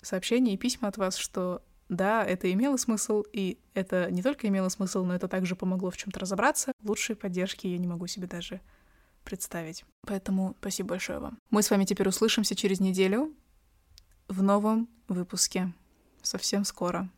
сообщения 0.00 0.54
и 0.54 0.56
письма 0.56 0.88
от 0.88 0.96
вас, 0.96 1.16
что 1.16 1.62
да, 1.90 2.24
это 2.24 2.50
имело 2.50 2.78
смысл, 2.78 3.22
и 3.34 3.58
это 3.74 4.10
не 4.10 4.22
только 4.22 4.48
имело 4.48 4.70
смысл, 4.70 5.04
но 5.04 5.14
это 5.14 5.28
также 5.28 5.56
помогло 5.56 5.90
в 5.90 5.96
чем-то 5.98 6.18
разобраться. 6.18 6.72
Лучшей 6.82 7.14
поддержки 7.14 7.66
я 7.66 7.76
не 7.76 7.86
могу 7.86 8.06
себе 8.06 8.26
даже 8.26 8.62
представить. 9.24 9.84
Поэтому 10.06 10.56
спасибо 10.60 10.90
большое 10.90 11.18
вам. 11.18 11.38
Мы 11.50 11.62
с 11.62 11.70
вами 11.70 11.84
теперь 11.84 12.08
услышимся 12.08 12.54
через 12.54 12.80
неделю 12.80 13.34
в 14.28 14.42
новом 14.42 14.88
выпуске. 15.06 15.70
Совсем 16.22 16.64
скоро. 16.64 17.10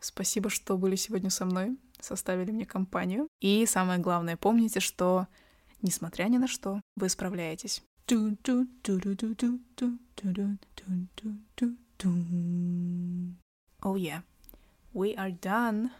Спасибо, 0.00 0.50
что 0.50 0.78
были 0.78 0.96
сегодня 0.96 1.30
со 1.30 1.44
мной, 1.44 1.76
составили 2.00 2.50
мне 2.50 2.66
компанию. 2.66 3.28
И 3.40 3.66
самое 3.66 3.98
главное, 3.98 4.36
помните, 4.36 4.80
что, 4.80 5.26
несмотря 5.82 6.24
ни 6.24 6.38
на 6.38 6.48
что, 6.48 6.80
вы 6.96 7.08
справляетесь. 7.08 7.82
Oh 13.80 13.94
yeah, 13.94 14.22
we 14.92 15.14
are 15.16 15.30
done. 15.30 15.90